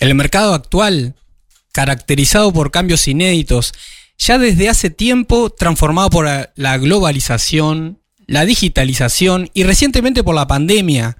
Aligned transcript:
El 0.00 0.14
mercado 0.14 0.54
actual, 0.54 1.14
caracterizado 1.72 2.52
por 2.54 2.70
cambios 2.70 3.06
inéditos, 3.06 3.74
ya 4.18 4.38
desde 4.38 4.70
hace 4.70 4.88
tiempo 4.88 5.50
transformado 5.50 6.08
por 6.08 6.26
la 6.54 6.78
globalización, 6.78 8.02
la 8.26 8.46
digitalización 8.46 9.50
y 9.52 9.64
recientemente 9.64 10.24
por 10.24 10.34
la 10.34 10.46
pandemia, 10.46 11.18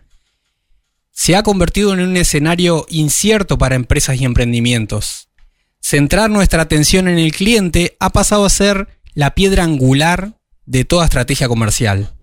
se 1.12 1.36
ha 1.36 1.42
convertido 1.42 1.92
en 1.92 2.00
un 2.00 2.16
escenario 2.16 2.86
incierto 2.88 3.58
para 3.58 3.74
empresas 3.74 4.18
y 4.18 4.24
emprendimientos. 4.24 5.28
Centrar 5.82 6.30
nuestra 6.30 6.62
atención 6.62 7.06
en 7.08 7.18
el 7.18 7.32
cliente 7.32 7.96
ha 8.00 8.10
pasado 8.10 8.46
a 8.46 8.50
ser 8.50 8.88
la 9.12 9.34
piedra 9.34 9.64
angular 9.64 10.38
de 10.64 10.86
toda 10.86 11.04
estrategia 11.04 11.48
comercial. 11.48 12.14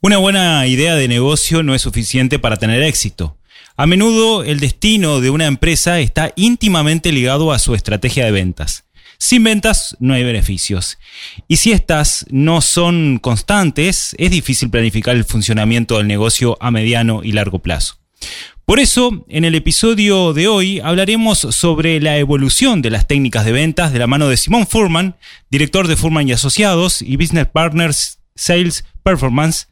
Una 0.00 0.18
buena 0.18 0.66
idea 0.66 0.96
de 0.96 1.06
negocio 1.06 1.62
no 1.62 1.76
es 1.76 1.82
suficiente 1.82 2.40
para 2.40 2.56
tener 2.56 2.82
éxito. 2.82 3.38
A 3.76 3.86
menudo 3.86 4.44
el 4.44 4.60
destino 4.60 5.20
de 5.20 5.30
una 5.30 5.46
empresa 5.46 5.98
está 6.00 6.32
íntimamente 6.36 7.10
ligado 7.10 7.52
a 7.52 7.58
su 7.58 7.74
estrategia 7.74 8.24
de 8.26 8.30
ventas. 8.30 8.84
Sin 9.18 9.44
ventas 9.44 9.96
no 9.98 10.14
hay 10.14 10.24
beneficios. 10.24 10.98
Y 11.48 11.56
si 11.56 11.72
estas 11.72 12.26
no 12.28 12.60
son 12.60 13.18
constantes, 13.18 14.14
es 14.18 14.30
difícil 14.30 14.68
planificar 14.68 15.16
el 15.16 15.24
funcionamiento 15.24 15.96
del 15.96 16.06
negocio 16.06 16.58
a 16.60 16.70
mediano 16.70 17.22
y 17.24 17.32
largo 17.32 17.60
plazo. 17.60 17.98
Por 18.66 18.78
eso, 18.78 19.24
en 19.28 19.44
el 19.44 19.54
episodio 19.54 20.32
de 20.32 20.48
hoy 20.48 20.80
hablaremos 20.80 21.38
sobre 21.38 22.00
la 22.00 22.18
evolución 22.18 22.82
de 22.82 22.90
las 22.90 23.06
técnicas 23.06 23.44
de 23.44 23.52
ventas 23.52 23.92
de 23.92 23.98
la 23.98 24.06
mano 24.06 24.28
de 24.28 24.36
Simón 24.36 24.66
Furman, 24.66 25.16
director 25.50 25.88
de 25.88 25.96
Furman 25.96 26.28
y 26.28 26.32
Asociados 26.32 27.00
y 27.00 27.16
Business 27.16 27.46
Partners 27.46 28.18
Sales 28.34 28.84
Performance. 29.02 29.68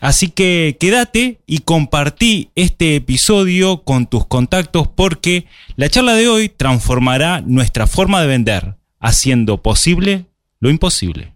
Así 0.00 0.28
que 0.28 0.76
quédate 0.78 1.40
y 1.46 1.58
compartí 1.60 2.50
este 2.54 2.94
episodio 2.94 3.82
con 3.82 4.06
tus 4.06 4.26
contactos 4.26 4.86
porque 4.86 5.46
la 5.74 5.88
charla 5.88 6.14
de 6.14 6.28
hoy 6.28 6.48
transformará 6.48 7.40
nuestra 7.40 7.88
forma 7.88 8.20
de 8.20 8.28
vender 8.28 8.76
haciendo 9.00 9.60
posible 9.60 10.26
lo 10.60 10.70
imposible. 10.70 11.32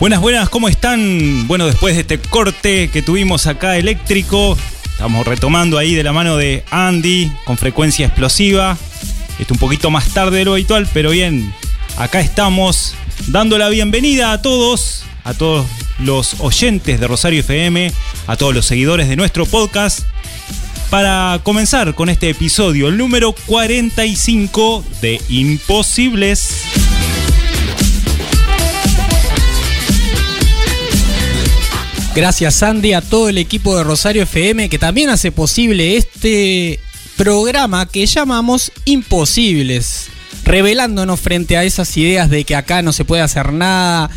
Buenas, 0.00 0.20
buenas, 0.20 0.48
¿cómo 0.48 0.68
están? 0.68 1.46
Bueno, 1.46 1.66
después 1.66 1.94
de 1.94 2.00
este 2.00 2.18
corte 2.18 2.88
que 2.88 3.02
tuvimos 3.02 3.46
acá 3.46 3.76
eléctrico, 3.76 4.56
estamos 5.02 5.26
retomando 5.26 5.78
ahí 5.78 5.96
de 5.96 6.04
la 6.04 6.12
mano 6.12 6.36
de 6.36 6.62
Andy 6.70 7.32
con 7.44 7.58
frecuencia 7.58 8.06
explosiva. 8.06 8.78
Esto 9.40 9.52
un 9.52 9.58
poquito 9.58 9.90
más 9.90 10.10
tarde 10.10 10.38
de 10.38 10.44
lo 10.44 10.52
habitual, 10.52 10.88
pero 10.94 11.10
bien, 11.10 11.52
acá 11.96 12.20
estamos 12.20 12.94
dando 13.26 13.58
la 13.58 13.68
bienvenida 13.68 14.30
a 14.30 14.40
todos, 14.42 15.04
a 15.24 15.34
todos 15.34 15.66
los 15.98 16.36
oyentes 16.38 17.00
de 17.00 17.08
Rosario 17.08 17.40
FM, 17.40 17.92
a 18.28 18.36
todos 18.36 18.54
los 18.54 18.64
seguidores 18.64 19.08
de 19.08 19.16
nuestro 19.16 19.44
podcast, 19.44 20.02
para 20.88 21.40
comenzar 21.42 21.96
con 21.96 22.08
este 22.08 22.30
episodio, 22.30 22.92
número 22.92 23.32
45 23.32 24.84
de 25.00 25.20
Imposibles. 25.28 26.81
Gracias 32.14 32.56
Sandy, 32.56 32.92
a 32.92 33.00
todo 33.00 33.28
el 33.30 33.38
equipo 33.38 33.76
de 33.76 33.84
Rosario 33.84 34.22
FM 34.24 34.68
que 34.68 34.78
también 34.78 35.08
hace 35.08 35.32
posible 35.32 35.96
este 35.96 36.78
programa 37.16 37.86
que 37.86 38.04
llamamos 38.04 38.70
Imposibles 38.84 40.10
revelándonos 40.44 41.20
frente 41.20 41.56
a 41.56 41.64
esas 41.64 41.96
ideas 41.96 42.30
de 42.30 42.44
que 42.44 42.56
acá 42.56 42.82
no 42.82 42.92
se 42.92 43.04
puede 43.04 43.22
hacer 43.22 43.52
nada, 43.52 44.10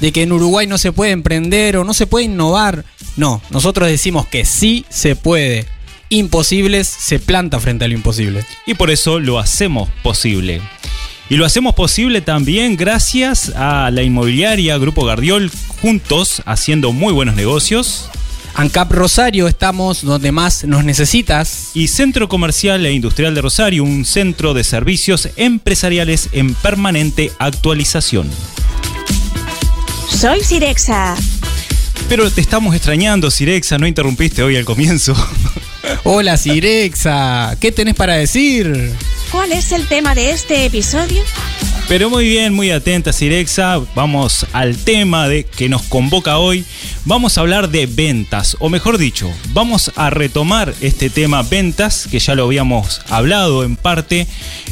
de 0.00 0.12
que 0.12 0.22
en 0.22 0.32
Uruguay 0.32 0.66
no 0.66 0.78
se 0.78 0.92
puede 0.92 1.12
emprender 1.12 1.76
o 1.76 1.84
no 1.84 1.94
se 1.94 2.06
puede 2.06 2.26
innovar. 2.26 2.84
No, 3.16 3.42
nosotros 3.50 3.88
decimos 3.88 4.26
que 4.26 4.44
sí 4.44 4.84
se 4.88 5.16
puede. 5.16 5.66
Imposibles 6.08 6.88
se 6.88 7.18
planta 7.18 7.60
frente 7.60 7.84
a 7.84 7.88
lo 7.88 7.94
imposible. 7.94 8.44
Y 8.66 8.74
por 8.74 8.90
eso 8.90 9.20
lo 9.20 9.38
hacemos 9.38 9.88
posible. 10.02 10.60
Y 11.30 11.36
lo 11.36 11.46
hacemos 11.46 11.76
posible 11.76 12.22
también 12.22 12.76
gracias 12.76 13.52
a 13.54 13.92
la 13.92 14.02
inmobiliaria 14.02 14.76
Grupo 14.78 15.04
Gardiol, 15.04 15.48
juntos 15.80 16.42
haciendo 16.44 16.92
muy 16.92 17.12
buenos 17.12 17.36
negocios. 17.36 18.10
ANCAP 18.54 18.90
Rosario, 18.90 19.46
estamos 19.46 20.02
donde 20.02 20.32
más 20.32 20.64
nos 20.64 20.82
necesitas. 20.82 21.70
Y 21.72 21.86
Centro 21.86 22.28
Comercial 22.28 22.84
e 22.84 22.92
Industrial 22.92 23.32
de 23.32 23.42
Rosario, 23.42 23.84
un 23.84 24.04
centro 24.04 24.54
de 24.54 24.64
servicios 24.64 25.28
empresariales 25.36 26.30
en 26.32 26.52
permanente 26.54 27.30
actualización. 27.38 28.28
Soy 30.08 30.40
Sirexa. 30.40 31.14
Pero 32.08 32.28
te 32.28 32.40
estamos 32.40 32.74
extrañando, 32.74 33.30
Sirexa, 33.30 33.78
no 33.78 33.86
interrumpiste 33.86 34.42
hoy 34.42 34.56
al 34.56 34.64
comienzo. 34.64 35.14
Hola, 36.04 36.36
Sirexa, 36.36 37.56
¿qué 37.60 37.72
tenés 37.72 37.94
para 37.94 38.14
decir? 38.14 38.92
¿Cuál 39.30 39.52
es 39.52 39.72
el 39.72 39.86
tema 39.86 40.14
de 40.14 40.30
este 40.30 40.66
episodio? 40.66 41.22
Pero 41.90 42.08
muy 42.08 42.28
bien, 42.28 42.54
muy 42.54 42.70
atenta 42.70 43.12
Sirexa, 43.12 43.80
vamos 43.96 44.46
al 44.52 44.76
tema 44.76 45.26
de 45.26 45.42
que 45.42 45.68
nos 45.68 45.82
convoca 45.82 46.38
hoy. 46.38 46.64
Vamos 47.04 47.36
a 47.36 47.40
hablar 47.40 47.68
de 47.68 47.86
ventas, 47.86 48.56
o 48.60 48.68
mejor 48.68 48.96
dicho, 48.96 49.28
vamos 49.52 49.90
a 49.96 50.08
retomar 50.08 50.72
este 50.82 51.10
tema 51.10 51.42
ventas, 51.42 52.06
que 52.08 52.20
ya 52.20 52.36
lo 52.36 52.44
habíamos 52.44 53.00
hablado 53.08 53.64
en 53.64 53.74
parte 53.74 54.28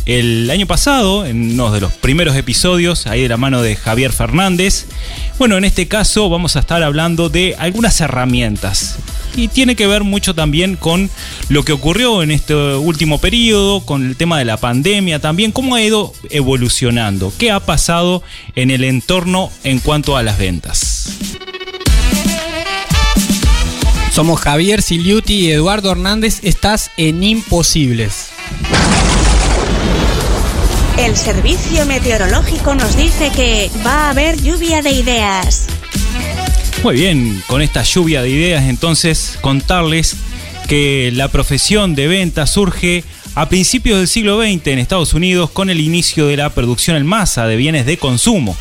el 0.06 0.48
año 0.48 0.68
pasado, 0.68 1.26
en 1.26 1.54
uno 1.54 1.72
de 1.72 1.80
los 1.80 1.92
primeros 1.92 2.36
episodios, 2.36 3.08
ahí 3.08 3.22
de 3.22 3.28
la 3.28 3.36
mano 3.36 3.62
de 3.62 3.74
Javier 3.74 4.12
Fernández. 4.12 4.86
Bueno, 5.40 5.56
en 5.58 5.64
este 5.64 5.88
caso 5.88 6.30
vamos 6.30 6.54
a 6.54 6.60
estar 6.60 6.84
hablando 6.84 7.30
de 7.30 7.56
algunas 7.58 8.00
herramientas 8.00 8.96
y 9.36 9.48
tiene 9.48 9.76
que 9.76 9.86
ver 9.86 10.02
mucho 10.02 10.34
también 10.34 10.76
con 10.76 11.10
lo 11.48 11.64
que 11.64 11.72
ocurrió 11.72 12.22
en 12.22 12.30
este 12.30 12.54
último 12.54 13.18
periodo, 13.18 13.80
con 13.80 14.04
el 14.04 14.16
tema 14.16 14.38
de 14.38 14.44
la 14.44 14.56
pandemia 14.56 15.20
también, 15.20 15.52
cómo 15.52 15.76
ha 15.76 15.82
ido 15.82 16.12
evolucionando, 16.30 17.07
qué 17.38 17.50
ha 17.50 17.60
pasado 17.60 18.22
en 18.54 18.70
el 18.70 18.84
entorno 18.84 19.50
en 19.64 19.78
cuanto 19.78 20.16
a 20.16 20.22
las 20.22 20.38
ventas. 20.38 21.10
Somos 24.12 24.40
Javier 24.40 24.82
Siliuti 24.82 25.34
y 25.34 25.52
Eduardo 25.52 25.92
Hernández, 25.92 26.40
estás 26.42 26.90
en 26.96 27.22
Imposibles. 27.22 28.28
El 30.98 31.16
servicio 31.16 31.86
meteorológico 31.86 32.74
nos 32.74 32.96
dice 32.96 33.30
que 33.34 33.70
va 33.86 34.06
a 34.06 34.10
haber 34.10 34.42
lluvia 34.42 34.82
de 34.82 34.90
ideas. 34.90 35.66
Muy 36.82 36.96
bien, 36.96 37.42
con 37.46 37.62
esta 37.62 37.82
lluvia 37.82 38.20
de 38.22 38.30
ideas 38.30 38.64
entonces 38.64 39.38
contarles 39.40 40.16
que 40.68 41.10
la 41.14 41.28
profesión 41.28 41.94
de 41.94 42.08
venta 42.08 42.46
surge 42.46 43.04
a 43.38 43.48
principios 43.48 43.98
del 43.98 44.08
siglo 44.08 44.42
XX 44.42 44.66
en 44.66 44.80
Estados 44.80 45.14
Unidos 45.14 45.48
con 45.50 45.70
el 45.70 45.78
inicio 45.78 46.26
de 46.26 46.36
la 46.36 46.50
producción 46.50 46.96
en 46.96 47.06
masa 47.06 47.46
de 47.46 47.54
bienes 47.54 47.86
de 47.86 47.96
consumo. 47.96 48.56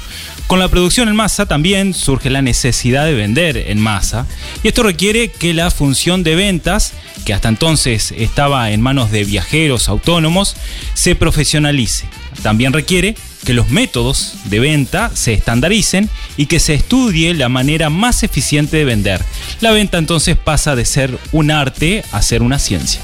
Con 0.45 0.59
la 0.59 0.67
producción 0.67 1.09
en 1.09 1.15
masa 1.15 1.47
también 1.47 1.95
surge 1.95 2.29
la 2.29 2.43
necesidad 2.43 3.05
de 3.05 3.15
vender 3.15 3.57
en 3.57 3.79
masa 3.79 4.27
y 4.61 4.67
esto 4.67 4.83
requiere 4.83 5.31
que 5.31 5.55
la 5.55 5.71
función 5.71 6.21
de 6.21 6.35
ventas, 6.35 6.93
que 7.25 7.33
hasta 7.33 7.49
entonces 7.49 8.13
estaba 8.15 8.69
en 8.69 8.81
manos 8.81 9.09
de 9.09 9.23
viajeros 9.23 9.89
autónomos, 9.89 10.55
se 10.93 11.15
profesionalice. 11.15 12.05
También 12.43 12.71
requiere 12.71 13.15
que 13.45 13.55
los 13.55 13.71
métodos 13.71 14.35
de 14.45 14.59
venta 14.59 15.09
se 15.15 15.33
estandaricen 15.33 16.07
y 16.37 16.45
que 16.45 16.59
se 16.59 16.75
estudie 16.75 17.33
la 17.33 17.49
manera 17.49 17.89
más 17.89 18.21
eficiente 18.21 18.77
de 18.77 18.85
vender. 18.85 19.25
La 19.59 19.71
venta 19.71 19.97
entonces 19.97 20.37
pasa 20.37 20.75
de 20.75 20.85
ser 20.85 21.17
un 21.31 21.49
arte 21.49 22.03
a 22.11 22.21
ser 22.21 22.43
una 22.43 22.59
ciencia. 22.59 23.01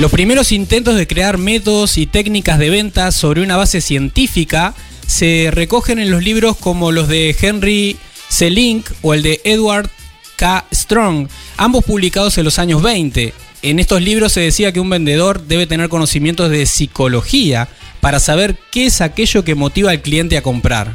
Los 0.00 0.10
primeros 0.10 0.50
intentos 0.50 0.96
de 0.96 1.06
crear 1.06 1.36
métodos 1.36 1.98
y 1.98 2.06
técnicas 2.06 2.58
de 2.58 2.70
venta 2.70 3.12
sobre 3.12 3.42
una 3.42 3.58
base 3.58 3.82
científica 3.82 4.72
se 5.06 5.50
recogen 5.52 5.98
en 5.98 6.10
los 6.10 6.24
libros 6.24 6.56
como 6.56 6.90
los 6.90 7.06
de 7.06 7.36
Henry 7.38 7.98
Selink 8.30 8.88
o 9.02 9.12
el 9.12 9.22
de 9.22 9.42
Edward 9.44 9.90
K. 10.36 10.64
Strong, 10.72 11.28
ambos 11.58 11.84
publicados 11.84 12.38
en 12.38 12.46
los 12.46 12.58
años 12.58 12.80
20. 12.82 13.34
En 13.60 13.78
estos 13.78 14.00
libros 14.00 14.32
se 14.32 14.40
decía 14.40 14.72
que 14.72 14.80
un 14.80 14.88
vendedor 14.88 15.46
debe 15.46 15.66
tener 15.66 15.90
conocimientos 15.90 16.48
de 16.48 16.64
psicología, 16.64 17.68
para 18.00 18.20
saber 18.20 18.56
qué 18.70 18.86
es 18.86 19.02
aquello 19.02 19.44
que 19.44 19.54
motiva 19.54 19.90
al 19.90 20.00
cliente 20.00 20.38
a 20.38 20.42
comprar. 20.42 20.94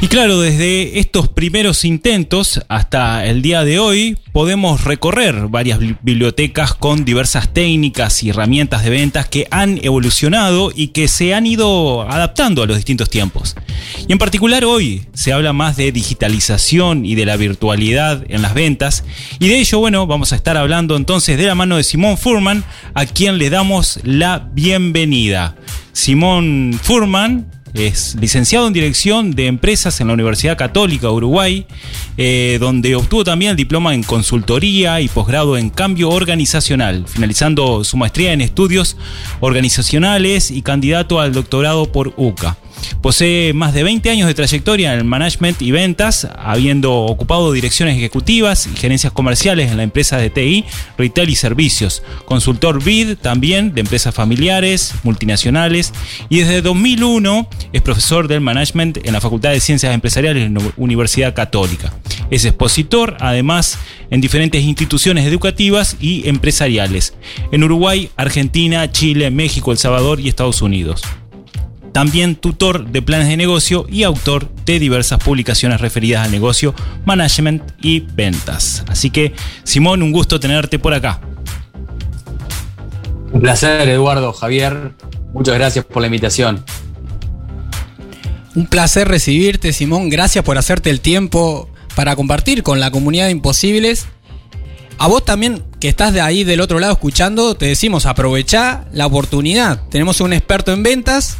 Y 0.00 0.08
claro, 0.08 0.40
desde 0.40 0.98
estos 0.98 1.28
primeros 1.28 1.84
intentos 1.84 2.60
hasta 2.68 3.24
el 3.24 3.40
día 3.40 3.64
de 3.64 3.78
hoy 3.78 4.18
podemos 4.32 4.84
recorrer 4.84 5.48
varias 5.48 5.78
bibliotecas 5.78 6.74
con 6.74 7.06
diversas 7.06 7.54
técnicas 7.54 8.22
y 8.22 8.28
herramientas 8.28 8.84
de 8.84 8.90
ventas 8.90 9.28
que 9.28 9.46
han 9.50 9.78
evolucionado 9.82 10.72
y 10.74 10.88
que 10.88 11.08
se 11.08 11.32
han 11.32 11.46
ido 11.46 12.02
adaptando 12.02 12.62
a 12.62 12.66
los 12.66 12.76
distintos 12.76 13.08
tiempos. 13.08 13.56
Y 14.06 14.12
en 14.12 14.18
particular 14.18 14.66
hoy 14.66 15.06
se 15.14 15.32
habla 15.32 15.54
más 15.54 15.76
de 15.76 15.90
digitalización 15.90 17.06
y 17.06 17.14
de 17.14 17.24
la 17.24 17.36
virtualidad 17.36 18.24
en 18.28 18.42
las 18.42 18.52
ventas. 18.52 19.04
Y 19.38 19.48
de 19.48 19.58
ello, 19.58 19.78
bueno, 19.78 20.06
vamos 20.06 20.32
a 20.32 20.36
estar 20.36 20.58
hablando 20.58 20.96
entonces 20.96 21.38
de 21.38 21.46
la 21.46 21.54
mano 21.54 21.78
de 21.78 21.84
Simón 21.84 22.18
Furman, 22.18 22.62
a 22.92 23.06
quien 23.06 23.38
le 23.38 23.48
damos 23.48 24.00
la 24.02 24.50
bienvenida. 24.52 25.56
Simón 25.92 26.78
Furman 26.82 27.53
es 27.74 28.14
licenciado 28.20 28.68
en 28.68 28.72
Dirección 28.72 29.32
de 29.32 29.48
Empresas 29.48 30.00
en 30.00 30.06
la 30.06 30.14
Universidad 30.14 30.56
Católica 30.56 31.10
Uruguay, 31.10 31.66
eh, 32.16 32.56
donde 32.60 32.94
obtuvo 32.94 33.24
también 33.24 33.50
el 33.50 33.56
diploma 33.56 33.94
en 33.94 34.04
Consultoría 34.04 35.00
y 35.00 35.08
posgrado 35.08 35.56
en 35.56 35.70
Cambio 35.70 36.10
Organizacional, 36.10 37.04
finalizando 37.08 37.82
su 37.82 37.96
maestría 37.96 38.32
en 38.32 38.40
Estudios 38.40 38.96
Organizacionales 39.40 40.52
y 40.52 40.62
candidato 40.62 41.20
al 41.20 41.32
doctorado 41.32 41.90
por 41.90 42.14
UCA. 42.16 42.56
Posee 43.00 43.52
más 43.52 43.74
de 43.74 43.82
20 43.82 44.08
años 44.10 44.26
de 44.26 44.34
trayectoria 44.34 44.92
en 44.92 44.98
el 45.00 45.04
management 45.04 45.60
y 45.62 45.70
ventas, 45.72 46.28
habiendo 46.38 46.94
ocupado 46.94 47.52
direcciones 47.52 47.96
ejecutivas 47.96 48.66
y 48.66 48.76
gerencias 48.76 49.12
comerciales 49.12 49.70
en 49.70 49.76
la 49.76 49.82
empresa 49.82 50.16
de 50.16 50.30
TI, 50.30 50.64
retail 50.96 51.28
y 51.28 51.36
servicios. 51.36 52.02
Consultor 52.24 52.82
BID 52.82 53.16
también 53.16 53.74
de 53.74 53.82
empresas 53.82 54.14
familiares, 54.14 54.94
multinacionales 55.02 55.92
y 56.28 56.38
desde 56.38 56.62
2001 56.62 57.48
es 57.72 57.82
profesor 57.82 58.28
del 58.28 58.40
management 58.40 58.98
en 59.04 59.12
la 59.12 59.20
Facultad 59.20 59.50
de 59.50 59.60
Ciencias 59.60 59.94
Empresariales 59.94 60.46
en 60.46 60.54
la 60.54 60.60
Universidad 60.76 61.34
Católica. 61.34 61.92
Es 62.30 62.44
expositor 62.44 63.16
además 63.20 63.78
en 64.10 64.20
diferentes 64.20 64.62
instituciones 64.62 65.26
educativas 65.26 65.96
y 66.00 66.28
empresariales 66.28 67.14
en 67.52 67.64
Uruguay, 67.64 68.10
Argentina, 68.16 68.90
Chile, 68.90 69.30
México, 69.30 69.72
El 69.72 69.78
Salvador 69.78 70.20
y 70.20 70.28
Estados 70.28 70.62
Unidos 70.62 71.02
también 71.94 72.34
tutor 72.34 72.88
de 72.88 73.02
planes 73.02 73.28
de 73.28 73.36
negocio 73.36 73.86
y 73.88 74.02
autor 74.02 74.50
de 74.66 74.80
diversas 74.80 75.20
publicaciones 75.20 75.80
referidas 75.80 76.24
al 76.24 76.32
negocio, 76.32 76.74
management 77.04 77.62
y 77.80 78.00
ventas. 78.00 78.84
Así 78.88 79.10
que, 79.10 79.32
Simón, 79.62 80.02
un 80.02 80.10
gusto 80.10 80.40
tenerte 80.40 80.80
por 80.80 80.92
acá. 80.92 81.20
Un 83.30 83.40
placer, 83.40 83.88
Eduardo, 83.88 84.32
Javier. 84.32 84.94
Muchas 85.32 85.54
gracias 85.54 85.84
por 85.84 86.00
la 86.00 86.08
invitación. 86.08 86.64
Un 88.56 88.66
placer 88.66 89.06
recibirte, 89.06 89.72
Simón. 89.72 90.10
Gracias 90.10 90.44
por 90.44 90.58
hacerte 90.58 90.90
el 90.90 91.00
tiempo 91.00 91.70
para 91.94 92.16
compartir 92.16 92.64
con 92.64 92.80
la 92.80 92.90
comunidad 92.90 93.26
de 93.26 93.30
Imposibles. 93.30 94.06
A 94.98 95.06
vos 95.06 95.24
también, 95.24 95.62
que 95.78 95.90
estás 95.90 96.12
de 96.12 96.20
ahí 96.20 96.42
del 96.42 96.60
otro 96.60 96.80
lado 96.80 96.94
escuchando, 96.94 97.54
te 97.54 97.66
decimos 97.66 98.04
aprovechá 98.04 98.84
la 98.92 99.06
oportunidad. 99.06 99.86
Tenemos 99.90 100.20
un 100.20 100.32
experto 100.32 100.72
en 100.72 100.82
ventas 100.82 101.38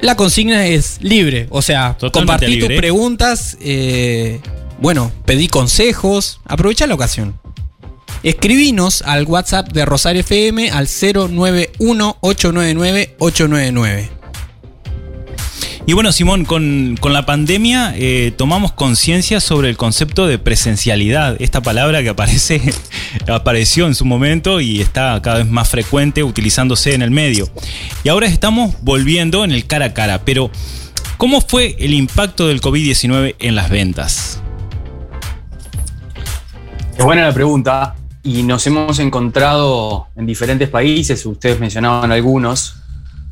la 0.00 0.16
consigna 0.16 0.66
es 0.66 0.98
libre, 1.00 1.46
o 1.50 1.62
sea, 1.62 1.96
compartí 2.12 2.58
tus 2.58 2.68
preguntas, 2.68 3.56
eh, 3.60 4.40
bueno, 4.80 5.10
pedí 5.24 5.48
consejos, 5.48 6.40
aprovecha 6.44 6.86
la 6.86 6.94
ocasión. 6.94 7.38
Escribinos 8.22 9.02
al 9.02 9.26
WhatsApp 9.26 9.70
de 9.72 9.84
Rosario 9.84 10.20
FM 10.20 10.70
al 10.70 10.88
091 10.88 12.16
899 12.20 13.16
899. 13.18 14.13
Y 15.86 15.92
bueno, 15.92 16.12
Simón, 16.12 16.46
con, 16.46 16.96
la 17.12 17.26
pandemia 17.26 17.92
eh, 17.94 18.32
tomamos 18.34 18.72
conciencia 18.72 19.38
sobre 19.38 19.68
el 19.68 19.76
concepto 19.76 20.26
de 20.26 20.38
presencialidad, 20.38 21.36
esta 21.40 21.60
palabra 21.60 22.02
que 22.02 22.08
aparece, 22.08 22.62
apareció 23.28 23.86
en 23.86 23.94
su 23.94 24.06
momento 24.06 24.62
y 24.62 24.80
está 24.80 25.20
cada 25.20 25.38
vez 25.38 25.46
más 25.46 25.68
frecuente 25.68 26.22
utilizándose 26.22 26.94
en 26.94 27.02
el 27.02 27.10
medio. 27.10 27.50
Y 28.02 28.08
ahora 28.08 28.26
estamos 28.28 28.76
volviendo 28.80 29.44
en 29.44 29.52
el 29.52 29.66
cara 29.66 29.86
a 29.86 29.92
cara, 29.92 30.22
pero 30.24 30.50
¿cómo 31.18 31.42
fue 31.42 31.76
el 31.78 31.92
impacto 31.92 32.48
del 32.48 32.62
COVID-19 32.62 33.36
en 33.38 33.54
las 33.54 33.68
ventas? 33.68 34.40
Es 36.96 37.04
buena 37.04 37.26
la 37.26 37.34
pregunta 37.34 37.94
y 38.22 38.42
nos 38.42 38.66
hemos 38.66 38.98
encontrado 39.00 40.06
en 40.16 40.24
diferentes 40.24 40.70
países, 40.70 41.26
ustedes 41.26 41.60
mencionaban 41.60 42.10
algunos, 42.10 42.76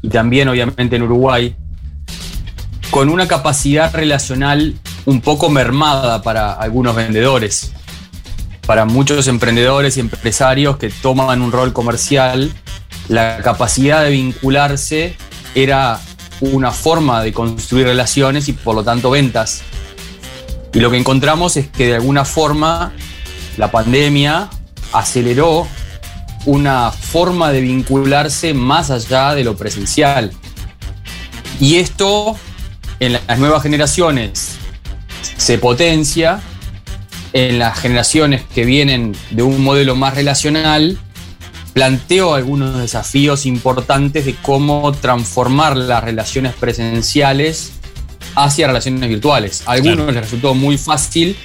y 0.02 0.08
también 0.10 0.48
obviamente 0.48 0.96
en 0.96 1.02
Uruguay, 1.02 1.56
con 2.92 3.08
una 3.08 3.26
capacidad 3.26 3.90
relacional 3.94 4.74
un 5.06 5.22
poco 5.22 5.48
mermada 5.48 6.20
para 6.20 6.52
algunos 6.52 6.94
vendedores. 6.94 7.72
Para 8.66 8.84
muchos 8.84 9.28
emprendedores 9.28 9.96
y 9.96 10.00
empresarios 10.00 10.76
que 10.76 10.90
toman 10.90 11.40
un 11.40 11.52
rol 11.52 11.72
comercial, 11.72 12.52
la 13.08 13.38
capacidad 13.38 14.04
de 14.04 14.10
vincularse 14.10 15.16
era 15.54 16.00
una 16.42 16.70
forma 16.70 17.22
de 17.22 17.32
construir 17.32 17.86
relaciones 17.86 18.50
y 18.50 18.52
por 18.52 18.74
lo 18.74 18.84
tanto 18.84 19.10
ventas. 19.10 19.62
Y 20.74 20.80
lo 20.80 20.90
que 20.90 20.98
encontramos 20.98 21.56
es 21.56 21.68
que 21.68 21.86
de 21.86 21.94
alguna 21.94 22.26
forma 22.26 22.92
la 23.56 23.70
pandemia 23.70 24.50
aceleró 24.92 25.66
una 26.44 26.90
forma 26.90 27.52
de 27.52 27.62
vincularse 27.62 28.52
más 28.52 28.90
allá 28.90 29.34
de 29.34 29.44
lo 29.44 29.56
presencial. 29.56 30.30
Y 31.58 31.76
esto 31.76 32.36
en 33.02 33.14
las 33.14 33.38
nuevas 33.40 33.64
generaciones 33.64 34.58
se 35.36 35.58
potencia, 35.58 36.40
en 37.32 37.58
las 37.58 37.76
generaciones 37.76 38.42
que 38.54 38.64
vienen 38.64 39.16
de 39.32 39.42
un 39.42 39.60
modelo 39.64 39.96
más 39.96 40.14
relacional, 40.14 40.96
planteo 41.72 42.34
algunos 42.34 42.78
desafíos 42.78 43.44
importantes 43.44 44.24
de 44.24 44.36
cómo 44.36 44.92
transformar 44.92 45.76
las 45.76 46.04
relaciones 46.04 46.54
presenciales 46.54 47.72
hacia 48.36 48.68
relaciones 48.68 49.08
virtuales. 49.08 49.64
A 49.66 49.72
algunos 49.72 50.06
les 50.14 50.22
resultó 50.22 50.54
muy 50.54 50.78
fácil 50.78 51.36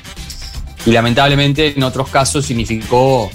y 0.86 0.92
lamentablemente 0.92 1.74
en 1.76 1.82
otros 1.82 2.10
casos 2.10 2.46
significó 2.46 3.32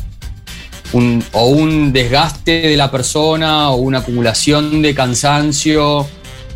un, 0.93 1.25
o 1.33 1.47
un 1.47 1.93
desgaste 1.93 2.69
de 2.69 2.77
la 2.77 2.89
persona 2.89 3.71
o 3.71 3.77
una 3.79 3.99
acumulación 3.99 4.81
de 4.81 4.95
cansancio 4.95 6.07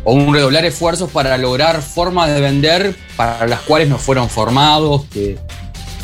o 0.09 0.13
un 0.13 0.33
redoblar 0.33 0.63
esfuerzos 0.63 1.11
para 1.11 1.37
lograr 1.37 1.81
formas 1.81 2.33
de 2.33 2.39
vender 2.39 2.95
para 3.17 3.45
las 3.45 3.59
cuales 3.59 3.89
no 3.89 3.97
fueron 3.97 4.29
formados, 4.29 5.03
que 5.11 5.37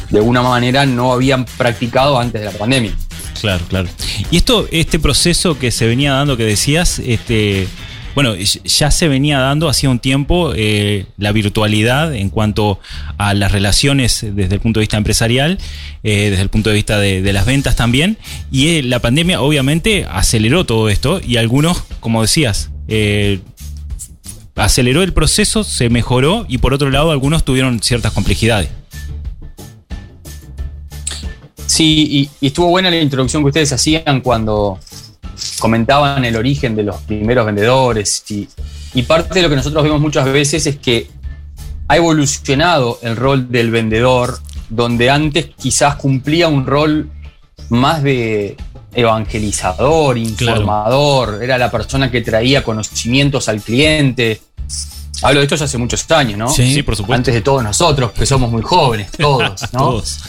de 0.10 0.18
alguna 0.18 0.42
manera 0.42 0.86
no 0.86 1.14
habían 1.14 1.46
practicado 1.46 2.20
antes 2.20 2.42
de 2.42 2.52
la 2.52 2.52
pandemia. 2.52 2.92
Claro, 3.40 3.64
claro. 3.70 3.88
Y 4.30 4.36
esto, 4.36 4.68
este 4.74 5.00
proceso 5.00 5.58
que 5.58 5.72
se 5.72 5.88
venía 5.88 6.12
dando, 6.12 6.36
que 6.36 6.44
decías, 6.44 7.00
este, 7.00 7.66
bueno, 8.14 8.36
ya 8.36 8.92
se 8.92 9.08
venía 9.08 9.40
dando 9.40 9.70
hacía 9.70 9.90
un 9.90 10.00
tiempo 10.00 10.52
eh, 10.54 11.06
la 11.18 11.32
virtualidad 11.32 12.14
en 12.14 12.30
cuanto 12.30 12.82
a 13.18 13.34
las 13.34 13.54
relaciones 13.54 14.20
desde 14.34 14.56
el 14.56 14.60
punto 14.60 14.82
de 14.82 14.84
vista 14.84 14.98
empresarial, 14.98 15.60
eh, 16.04 16.30
desde 16.30 16.42
el 16.42 16.50
punto 16.50 16.72
de 16.72 16.76
vista 16.76 17.00
de, 17.00 17.32
las 17.32 17.46
ventas 17.46 17.78
también, 17.78 18.18
y 18.52 18.68
eh, 18.68 18.84
la 18.84 19.00
pandemia 19.00 19.40
obviamente 19.40 20.06
aceleró 20.12 20.66
todo 20.66 20.90
esto 20.90 21.22
y 21.26 21.38
algunos, 21.38 21.84
como 22.02 22.22
decías, 22.22 22.70
aceleró 24.56 25.04
el 25.04 25.14
proceso, 25.14 25.64
se 25.64 25.90
mejoró 25.90 26.46
y 26.48 26.60
por 26.60 26.74
otro 26.74 26.90
lado 26.90 27.12
algunos 27.12 27.44
tuvieron 27.44 27.82
ciertas 27.82 28.14
complejidades. 28.14 28.70
Sí, 31.66 32.30
y, 32.40 32.46
estuvo 32.46 32.68
buena 32.68 32.90
la 32.90 33.00
introducción 33.00 33.42
que 33.42 33.48
ustedes 33.48 33.74
hacían 33.74 34.22
cuando 34.22 34.80
comentaban 35.60 36.24
el 36.24 36.36
origen 36.36 36.76
de 36.76 36.84
los 36.84 36.98
primeros 37.02 37.46
vendedores 37.46 38.24
y, 38.30 38.48
y 38.94 39.02
parte 39.04 39.36
de 39.36 39.42
lo 39.42 39.50
que 39.50 39.56
nosotros 39.56 39.84
vemos 39.84 40.00
muchas 40.00 40.26
veces 40.26 40.68
es 40.68 40.78
que 40.78 41.08
ha 41.88 41.98
evolucionado 41.98 43.00
el 43.02 43.16
rol 43.16 43.52
del 43.52 43.72
vendedor, 43.72 44.40
donde 44.70 45.10
antes 45.10 45.48
quizás 45.58 45.96
cumplía 45.96 46.48
un 46.48 46.66
rol 46.66 47.10
más 47.70 48.04
de 48.04 48.56
evangelizador, 48.94 50.18
informador, 50.18 51.40
era 51.42 51.58
la 51.58 51.72
persona 51.72 52.12
que 52.12 52.22
traía 52.22 52.64
conocimientos 52.64 53.50
al 53.50 53.62
cliente. 53.62 54.42
Hablo 55.22 55.40
de 55.40 55.46
esto 55.46 55.56
ya 55.56 55.66
hace 55.66 55.78
muchos 55.78 56.10
años, 56.12 56.38
¿no? 56.38 56.50
Sí, 56.50 56.84
por 56.84 56.96
supuesto. 56.96 57.16
Antes 57.16 57.34
de 57.34 57.42
todos 57.42 57.64
nosotros, 57.64 58.12
que 58.12 58.26
somos 58.26 58.52
muy 58.52 58.62
jóvenes, 58.62 59.12
todos, 59.18 59.62
¿no? 59.74 59.80
todos. 59.80 60.20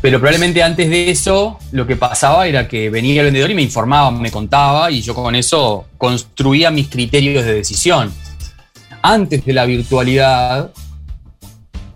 Pero 0.00 0.18
probablemente 0.18 0.62
antes 0.62 0.90
de 0.90 1.10
eso, 1.10 1.58
lo 1.70 1.86
que 1.86 1.94
pasaba 1.94 2.48
era 2.48 2.66
que 2.66 2.90
venía 2.90 3.20
el 3.20 3.26
vendedor 3.26 3.50
y 3.52 3.54
me 3.54 3.62
informaba, 3.62 4.10
me 4.10 4.32
contaba, 4.32 4.90
y 4.90 5.00
yo 5.00 5.14
con 5.14 5.34
eso 5.36 5.86
construía 5.96 6.72
mis 6.72 6.88
criterios 6.88 7.44
de 7.44 7.54
decisión. 7.54 8.12
Antes 9.00 9.44
de 9.44 9.52
la 9.52 9.64
virtualidad, 9.64 10.72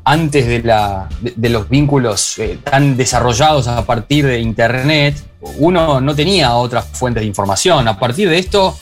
antes 0.06 0.46
de, 0.46 0.62
la, 0.62 1.08
de, 1.20 1.48
los 1.48 1.68
vínculos 1.68 2.38
eh, 2.38 2.60
tan 2.62 2.96
desarrollados 2.96 3.66
a 3.66 3.84
partir 3.84 4.24
de 4.24 4.38
Internet, 4.38 5.20
uno 5.58 6.00
no 6.00 6.14
tenía 6.14 6.54
otras 6.54 6.86
fuentes 6.92 7.22
de 7.22 7.26
información. 7.26 7.88
A 7.88 7.98
partir 7.98 8.28
de 8.28 8.38
esto, 8.38 8.78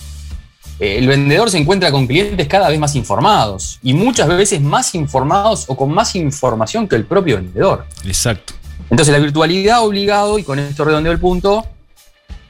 eh, 0.79 0.99
el 0.99 1.09
vendedor 1.09 1.51
se 1.51 1.57
encuentra 1.57 1.91
con 1.91 2.07
clientes 2.07 2.47
cada 2.47 2.69
vez 2.69 2.79
más 2.79 2.95
informados 2.95 3.79
y 3.83 3.95
muchas 3.95 4.29
veces 4.29 4.61
más 4.61 4.95
informados 4.95 5.65
o 5.69 5.75
con 5.75 5.91
más 5.95 6.15
información 6.15 6.87
que 6.87 6.97
el 6.97 7.07
propio 7.07 7.37
vendedor. 7.37 7.87
Exacto. 8.05 8.53
Entonces 8.91 9.11
la 9.11 9.19
virtualidad 9.19 9.77
ha 9.77 9.81
obligado, 9.81 10.39
y 10.39 10.43
con 10.43 10.59
esto 10.59 10.85
redondeo 10.85 11.11
el 11.11 11.21
punto, 11.21 11.67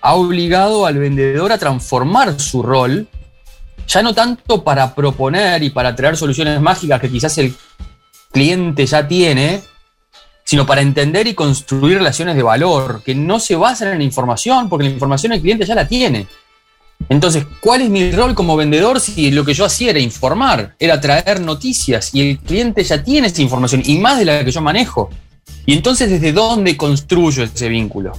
ha 0.01 0.15
obligado 0.15 0.85
al 0.85 0.99
vendedor 0.99 1.53
a 1.53 1.59
transformar 1.59 2.41
su 2.41 2.61
rol, 2.61 3.07
ya 3.87 4.03
no 4.03 4.13
tanto 4.13 4.65
para 4.65 4.97
proponer 4.97 5.63
y 5.63 5.71
para 5.71 5.95
traer 5.95 6.17
soluciones 6.17 6.61
mágicas 6.61 7.01
que 7.01 7.09
quizás 7.09 7.39
el 7.39 7.55
cliente 8.35 8.85
ya 8.85 9.07
tiene, 9.09 9.63
sino 10.45 10.67
para 10.67 10.83
entender 10.83 11.27
y 11.27 11.35
construir 11.35 11.99
relaciones 11.99 12.37
de 12.37 12.43
valor 12.43 13.03
que 13.03 13.15
no 13.15 13.41
se 13.41 13.55
basan 13.57 13.93
en 13.93 13.99
la 13.99 14.05
información, 14.05 14.69
porque 14.69 14.85
la 14.85 14.91
información 14.91 15.33
el 15.33 15.41
cliente 15.41 15.65
ya 15.65 15.75
la 15.75 15.89
tiene. 15.89 16.27
Entonces, 17.09 17.47
¿cuál 17.61 17.83
es 17.83 17.91
mi 17.91 18.11
rol 18.11 18.35
como 18.35 18.57
vendedor 18.57 19.01
si 19.01 19.31
lo 19.31 19.45
que 19.45 19.55
yo 19.55 19.65
hacía 19.65 19.91
era 19.91 20.01
informar, 20.01 20.75
era 20.79 21.01
traer 21.01 21.41
noticias 21.41 22.15
y 22.15 22.31
el 22.31 22.39
cliente 22.39 22.83
ya 22.83 23.03
tiene 23.03 23.29
esa 23.29 23.41
información 23.41 23.83
y 23.85 23.99
más 23.99 24.19
de 24.19 24.25
la 24.25 24.45
que 24.45 24.51
yo 24.51 24.61
manejo? 24.61 25.11
Y 25.65 25.75
entonces, 25.75 26.11
¿desde 26.11 26.33
dónde 26.33 26.77
construyo 26.77 27.45
ese 27.45 27.69
vínculo? 27.69 28.13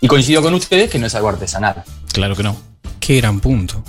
Y 0.00 0.06
coincido 0.06 0.42
con 0.42 0.54
ustedes 0.54 0.90
que 0.90 0.98
no 0.98 1.06
es 1.06 1.14
algo 1.14 1.28
artesanal. 1.28 1.82
Claro 2.12 2.36
que 2.36 2.42
no. 2.42 2.56
Qué 3.00 3.16
gran 3.16 3.40
punto. 3.40 3.82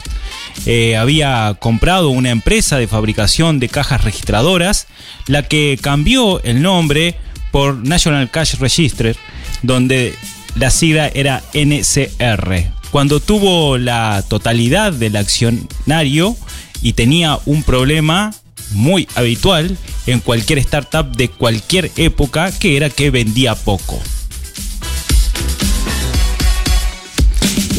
Eh, 0.66 0.96
había 0.96 1.56
comprado 1.58 2.10
una 2.10 2.30
empresa 2.30 2.76
de 2.76 2.86
fabricación 2.88 3.60
de 3.60 3.68
cajas 3.68 4.04
registradoras, 4.04 4.86
la 5.26 5.42
que 5.42 5.78
cambió 5.80 6.42
el 6.42 6.62
nombre 6.62 7.16
por 7.50 7.76
National 7.76 8.30
Cash 8.30 8.56
Register, 8.56 9.16
donde 9.62 10.14
la 10.56 10.70
sigla 10.70 11.10
era 11.14 11.42
NCR. 11.54 12.70
Cuando 12.90 13.20
tuvo 13.20 13.78
la 13.78 14.24
totalidad 14.28 14.92
del 14.92 15.16
accionario 15.16 16.36
y 16.82 16.92
tenía 16.94 17.38
un 17.46 17.62
problema 17.62 18.34
muy 18.72 19.08
habitual 19.14 19.76
en 20.06 20.20
cualquier 20.20 20.58
startup 20.58 21.16
de 21.16 21.28
cualquier 21.28 21.90
época, 21.96 22.52
que 22.52 22.76
era 22.76 22.90
que 22.90 23.10
vendía 23.10 23.54
poco. 23.54 24.00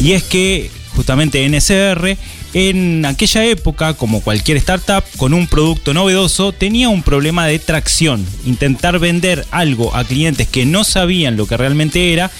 Y 0.02 0.12
es 0.12 0.24
que 0.24 0.70
justamente 0.96 1.48
NCR 1.48 2.16
en 2.54 3.04
aquella 3.06 3.44
época, 3.46 3.94
como 3.94 4.20
cualquier 4.20 4.58
startup 4.58 5.04
con 5.16 5.32
un 5.32 5.46
producto 5.46 5.94
novedoso, 5.94 6.52
tenía 6.52 6.88
un 6.88 7.02
problema 7.02 7.46
de 7.46 7.58
tracción. 7.58 8.26
Intentar 8.44 8.98
vender 8.98 9.46
algo 9.50 9.94
a 9.96 10.04
clientes 10.04 10.48
que 10.48 10.66
no 10.66 10.84
sabían 10.84 11.36
lo 11.36 11.46
que 11.46 11.56
realmente 11.56 12.12
era, 12.12 12.30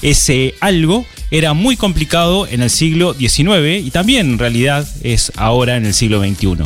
ese 0.00 0.54
algo 0.60 1.04
era 1.30 1.52
muy 1.52 1.76
complicado 1.76 2.46
en 2.46 2.62
el 2.62 2.70
siglo 2.70 3.12
XIX 3.12 3.84
y 3.84 3.90
también 3.90 4.30
en 4.30 4.38
realidad 4.38 4.88
es 5.02 5.32
ahora 5.36 5.76
en 5.76 5.84
el 5.84 5.92
siglo 5.92 6.20
XXI. 6.20 6.64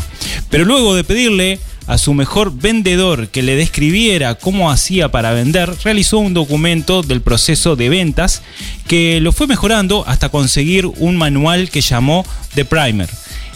Pero 0.50 0.64
luego 0.64 0.94
de 0.94 1.02
pedirle 1.02 1.58
a 1.86 1.98
su 1.98 2.14
mejor 2.14 2.52
vendedor 2.54 3.28
que 3.28 3.42
le 3.42 3.56
describiera 3.56 4.34
cómo 4.34 4.70
hacía 4.70 5.10
para 5.10 5.32
vender, 5.32 5.72
realizó 5.84 6.18
un 6.18 6.34
documento 6.34 7.02
del 7.02 7.20
proceso 7.20 7.76
de 7.76 7.88
ventas 7.88 8.42
que 8.86 9.20
lo 9.20 9.32
fue 9.32 9.46
mejorando 9.46 10.04
hasta 10.06 10.28
conseguir 10.28 10.86
un 10.86 11.16
manual 11.16 11.70
que 11.70 11.80
llamó 11.80 12.24
The 12.54 12.64
Primer. 12.64 13.08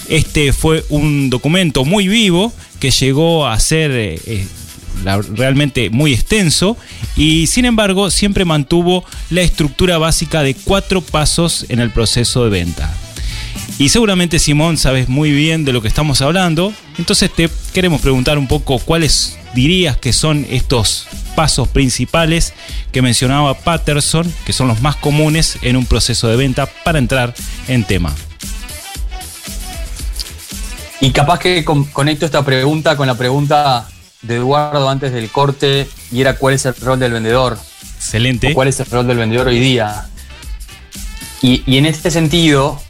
Este 0.09 0.53
fue 0.53 0.85
un 0.89 1.31
documento 1.31 1.85
muy 1.85 2.09
vivo 2.09 2.53
que 2.79 2.91
llegó 2.91 3.47
a 3.47 3.59
ser 3.59 3.91
eh, 3.91 4.21
eh, 4.27 4.47
realmente 5.35 5.91
muy 5.91 6.13
extenso 6.13 6.77
y 7.17 7.47
sin 7.47 7.65
embargo 7.65 8.11
siempre 8.11 8.45
mantuvo 8.45 9.05
la 9.31 9.43
estructura 9.43 9.99
básica 9.99 10.43
de 10.43 10.55
cuatro 10.55 11.01
pasos 11.01 11.67
en 11.69 11.81
el 11.81 11.91
proceso 11.91 12.45
de 12.45 12.51
venta. 12.51 12.95
Y 13.79 13.91
seguramente 13.91 14.39
Simón 14.39 14.77
sabes 14.79 15.09
muy 15.09 15.31
bien 15.33 15.65
de 15.65 15.73
lo 15.73 15.83
que 15.83 15.89
estamos 15.89 16.23
hablando, 16.23 16.73
entonces 16.99 17.31
te 17.33 17.51
queremos 17.75 18.01
preguntar 18.01 18.39
un 18.39 18.47
poco 18.49 18.79
cuáles 18.79 19.37
dirías 19.55 19.97
que 19.99 20.13
son 20.13 20.47
estos 20.51 21.07
pasos 21.35 21.69
principales 21.69 22.55
que 22.93 23.03
mencionaba 23.03 23.53
Patterson, 23.55 24.33
que 24.47 24.53
son 24.55 24.69
los 24.69 24.81
más 24.81 24.97
comunes 24.97 25.59
en 25.63 25.77
un 25.77 25.85
proceso 25.85 26.29
de 26.29 26.37
venta 26.37 26.67
para 26.85 26.99
entrar 26.99 27.35
en 27.69 27.85
tema. 27.85 28.15
Y 31.01 31.11
capaz 31.11 31.39
que 31.39 31.65
con- 31.65 31.85
conecto 31.85 32.25
esta 32.25 32.43
pregunta 32.45 32.97
con 32.97 33.07
la 33.07 33.15
pregunta 33.17 33.87
de 34.23 34.37
Eduardo 34.37 34.89
antes 34.89 35.13
del 35.13 35.29
corte 35.31 35.87
y 36.11 36.21
era 36.23 36.37
cuál 36.37 36.55
es 36.55 36.65
el 36.65 36.75
rol 36.77 36.99
del 36.99 37.13
vendedor. 37.13 37.59
Excelente. 37.97 38.53
o 38.53 38.55
cuál 38.55 38.69
es 38.69 38.81
el 38.81 38.87
rol 38.87 39.07
del 39.07 39.19
vendedor 39.19 39.49
hoy 39.49 39.59
día. 39.59 40.07
Y, 41.43 41.63
y 41.67 41.77
en 41.77 41.85
este 41.87 42.11
sentido, 42.11 42.81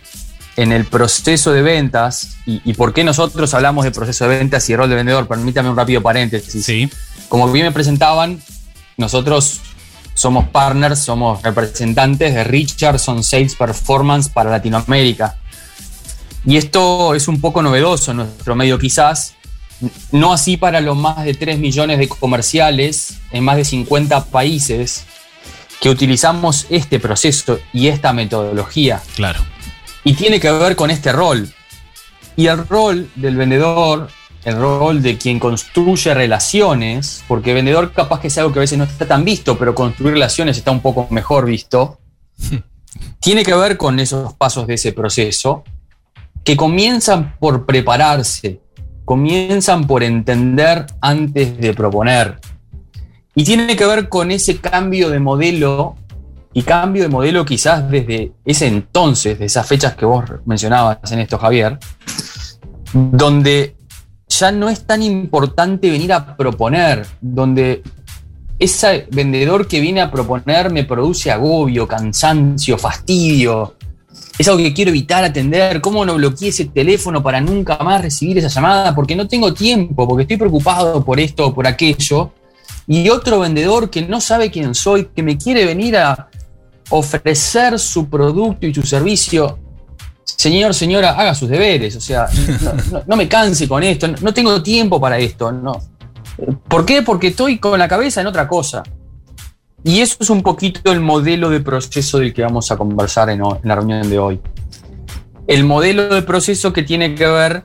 en 0.57 0.73
el 0.73 0.87
proceso 0.87 1.53
de 1.53 1.63
ventas, 1.63 2.37
y, 2.47 2.63
y 2.65 2.75
por 2.75 2.95
qué 2.95 3.05
nosotros 3.05 3.53
hablamos 3.55 3.85
de 3.85 3.91
proceso 3.91 4.29
de 4.29 4.39
ventas 4.39 4.69
y 4.71 4.77
rol 4.77 4.89
de 4.89 4.97
vendedor, 4.97 5.29
permítame 5.29 5.69
un 5.69 5.77
rápido 5.77 6.03
paréntesis. 6.03 6.65
Sí, 6.65 6.91
Como 7.29 7.51
bien 7.53 7.67
me 7.67 7.73
presentaban, 7.73 8.41
nosotros 8.97 9.61
somos 10.15 10.49
partners, 10.49 11.01
somos 11.01 11.43
representantes 11.43 12.35
de 12.35 12.43
Richardson 12.43 13.23
Sales 13.23 13.55
Performance 13.55 14.31
para 14.31 14.51
Latinoamérica. 14.51 15.37
Y 16.47 16.57
esto 16.57 17.15
es 17.15 17.29
un 17.29 17.41
poco 17.41 17.61
novedoso 17.61 18.13
en 18.13 18.19
nuestro 18.19 18.55
medio 18.55 18.79
quizás, 18.79 19.35
no 20.13 20.33
así 20.33 20.57
para 20.57 20.81
los 20.81 20.97
más 20.97 21.25
de 21.25 21.35
3 21.35 21.59
millones 21.59 21.99
de 21.99 22.09
comerciales 22.09 23.19
en 23.31 23.45
más 23.45 23.57
de 23.57 23.65
50 23.67 24.27
países 24.27 25.05
que 25.81 25.91
utilizamos 25.91 26.67
este 26.71 26.99
proceso 26.99 27.59
y 27.75 27.89
esta 27.89 28.15
metodología. 28.15 29.03
claro. 29.17 29.41
Y 30.07 30.15
tiene 30.15 30.39
que 30.39 30.53
ver 30.53 30.77
con 30.77 30.93
este 30.93 31.11
rol. 31.11 31.53
Y 32.37 32.47
el 32.47 32.65
rol 32.69 33.11
del 33.17 33.37
vendedor, 33.37 34.07
el 34.45 34.57
rol 34.57 35.03
de 35.03 35.19
quien 35.19 35.41
construye 35.41 36.15
relaciones, 36.15 37.25
porque 37.27 37.53
vendedor 37.53 37.91
capaz 37.91 38.21
que 38.21 38.29
es 38.29 38.39
algo 38.39 38.53
que 38.53 38.61
a 38.61 38.63
veces 38.63 38.79
no 38.79 38.85
está 38.85 39.05
tan 39.09 39.25
visto, 39.25 39.59
pero 39.59 39.75
construir 39.75 40.13
relaciones 40.13 40.59
está 40.59 40.71
un 40.71 40.79
poco 40.79 41.09
mejor 41.11 41.45
visto, 41.45 41.99
tiene 43.21 43.43
que 43.43 43.53
ver 43.57 43.77
con 43.77 43.99
esos 43.99 44.33
pasos 44.35 44.69
de 44.69 44.75
ese 44.75 44.93
proceso 44.93 45.65
que 46.45 46.57
comienzan 46.57 47.37
por 47.41 47.67
prepararse, 47.67 48.61
comienzan 49.05 49.89
por 49.89 50.05
entender 50.05 50.87
antes 51.01 51.59
de 51.59 51.75
proponer. 51.75 52.39
Y 53.35 53.43
tiene 53.43 53.75
que 53.75 53.87
ver 53.87 54.09
con 54.09 54.31
ese 54.31 54.59
cambio 54.59 55.11
de 55.11 55.19
modelo 55.19 55.97
y 56.57 56.63
cambio 56.63 57.03
de 57.03 57.11
modelo 57.11 57.45
quizás 57.45 57.91
desde 57.91 58.33
ese 58.43 58.67
entonces, 58.67 59.39
de 59.39 59.45
esas 59.45 59.67
fechas 59.67 59.95
que 59.95 60.07
vos 60.07 60.25
mencionabas 60.47 61.13
en 61.13 61.19
esto, 61.19 61.37
Javier, 61.37 61.79
donde 62.95 63.77
ya 64.27 64.51
no 64.53 64.71
es 64.71 64.87
tan 64.87 65.03
importante 65.03 65.91
venir 65.91 66.15
a 66.15 66.35
proponer, 66.35 67.07
donde 67.21 67.83
ese 68.59 69.07
vendedor 69.11 69.69
que 69.69 69.83
viene 69.83 70.01
a 70.01 70.11
proponer 70.11 70.71
me 70.71 70.85
produce 70.85 71.31
agobio, 71.31 71.87
cansancio, 71.87 72.79
fastidio. 72.79 73.75
es 74.39 74.49
algo 74.49 74.63
que 74.63 74.73
quiero 74.73 74.93
evitar 74.93 75.25
atender. 75.25 75.83
¿Cómo 75.83 76.07
no 76.07 76.15
bloqueé 76.15 76.49
ese 76.49 76.65
teléfono 76.65 77.23
para 77.23 77.39
nunca 77.39 77.77
más 77.85 78.01
recibir 78.01 78.39
esa 78.39 78.49
llamada? 78.49 78.95
Porque 78.95 79.15
no 79.15 79.29
tengo 79.29 79.53
tiempo, 79.53 80.09
porque 80.09 80.23
estoy 80.23 80.39
preocupado 80.39 81.05
por 81.05 81.21
esto 81.21 81.49
o 81.49 81.55
por 81.55 81.67
aquello. 81.67 82.33
Y 82.87 83.11
otro 83.11 83.41
vendedor 83.41 83.91
que 83.91 84.01
no 84.01 84.23
sabe 84.23 84.51
quién 84.51 84.75
soy, 84.75 85.11
que 85.15 85.23
me 85.23 85.37
quiere 85.37 85.67
venir 85.67 85.99
a 85.99 86.31
ofrecer 86.91 87.79
su 87.79 88.09
producto 88.09 88.67
y 88.67 88.75
su 88.75 88.83
servicio. 88.83 89.59
Señor, 90.25 90.75
señora, 90.75 91.11
haga 91.11 91.35
sus 91.35 91.49
deberes. 91.49 91.97
O 91.97 92.01
sea, 92.01 92.27
no, 93.07 93.17
me 93.17 93.29
canse 93.29 93.69
con 93.69 93.83
esto. 93.83 94.09
No, 94.09 94.35
tengo 94.35 94.63
tiempo 94.63 95.01
para 95.01 95.19
esto. 95.19 95.51
No. 95.53 95.81
¿Por 96.69 96.85
qué? 96.85 97.03
Porque 97.03 97.29
estoy 97.29 97.59
con 97.59 97.79
la 97.79 97.89
cabeza 97.89 98.21
en 98.21 98.27
otra 98.27 98.47
cosa. 98.47 98.83
Y 99.83 100.01
eso 100.01 100.17
es 100.21 100.31
un 100.31 100.43
poquito 100.43 100.93
el 100.93 101.01
modelo 101.01 101.49
de 101.49 101.61
proceso 101.61 102.19
del 102.19 102.35
que 102.35 102.43
vamos 102.43 102.71
a 102.71 102.77
conversar 102.77 103.31
en, 103.31 103.41
la 103.63 103.75
reunión 103.75 104.09
de 104.11 104.19
hoy. 104.19 104.41
El 105.47 105.65
modelo 105.65 106.13
de 106.13 106.23
proceso 106.23 106.73
que 106.73 106.83
tiene 106.83 107.15
que 107.15 107.27
ver 107.27 107.65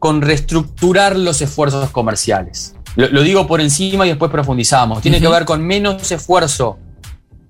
con 0.00 0.20
reestructurar 0.20 1.16
los 1.16 1.40
esfuerzos 1.40 1.90
comerciales. 1.90 2.74
Lo, 2.96 3.22
digo 3.22 3.46
por 3.46 3.60
encima 3.60 4.04
y 4.06 4.08
después 4.08 4.30
profundizamos. 4.30 5.00
Tiene 5.00 5.20
que 5.20 5.28
ver 5.28 5.44
con 5.44 5.64
menos 5.64 6.10
esfuerzo 6.10 6.78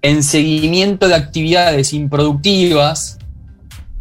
en 0.03 0.23
seguimiento 0.23 1.09
de 1.09 1.15
actividades 1.15 1.93
improductivas 1.93 3.19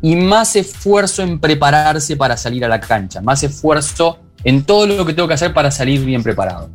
y 0.02 0.16
más 0.16 0.56
esfuerzo 0.56 1.24
en 1.24 1.40
prepararse 1.40 2.16
para 2.16 2.38
salir 2.38 2.64
a 2.66 2.68
la 2.68 2.80
cancha, 2.80 3.22
más 3.22 3.44
esfuerzo 3.44 4.20
en 4.44 4.64
todo 4.64 4.86
lo 4.86 5.06
que 5.06 5.14
tengo 5.14 5.28
que 5.28 5.34
hacer 5.34 5.54
para 5.54 5.72
salir 5.72 6.04
bien 6.06 6.24
preparado. 6.24 6.70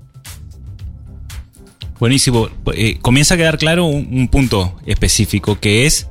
Buenísimo. 1.99 2.49
Eh, 2.75 2.99
comienza 3.01 3.35
a 3.35 3.37
quedar 3.37 3.59
claro 3.59 3.87
un, 3.87 4.27
punto 4.27 4.77
específico, 4.87 5.61
que 5.61 5.87
es 5.87 6.09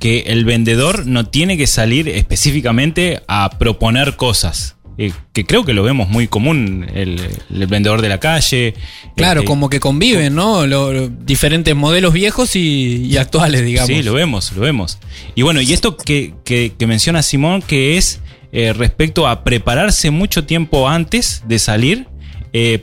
que 0.00 0.24
el 0.26 0.44
vendedor 0.44 1.06
no 1.06 1.26
tiene 1.26 1.56
que 1.56 1.68
salir 1.68 2.08
específicamente 2.08 3.22
a 3.28 3.50
proponer 3.56 4.16
cosas. 4.16 4.74
Eh, 4.98 5.12
que 5.32 5.46
creo 5.46 5.64
que 5.64 5.72
lo 5.72 5.84
vemos 5.84 6.08
muy 6.08 6.26
común, 6.26 6.86
el, 6.92 7.20
vendedor 7.68 8.02
de 8.02 8.08
la 8.08 8.18
calle. 8.18 8.74
Claro, 9.16 9.40
este, 9.40 9.46
como 9.46 9.70
que 9.70 9.78
conviven, 9.78 10.34
¿no? 10.34 10.66
Los, 10.66 11.10
diferentes 11.24 11.74
modelos 11.76 12.12
viejos 12.12 12.56
y, 12.56 13.16
actuales, 13.16 13.64
digamos. 13.64 13.88
Sí, 13.88 14.02
lo 14.02 14.12
vemos, 14.12 14.52
lo 14.52 14.62
vemos. 14.62 14.98
Y 15.34 15.42
bueno, 15.42 15.60
y 15.60 15.72
esto 15.72 15.96
que, 15.96 16.34
menciona 16.80 17.22
Simón, 17.22 17.62
que 17.62 17.96
es 17.96 18.20
eh, 18.52 18.72
respecto 18.72 19.28
a 19.28 19.44
prepararse 19.44 20.10
mucho 20.10 20.44
tiempo 20.44 20.88
antes 20.88 21.42
de 21.46 21.58
salir 21.58 22.08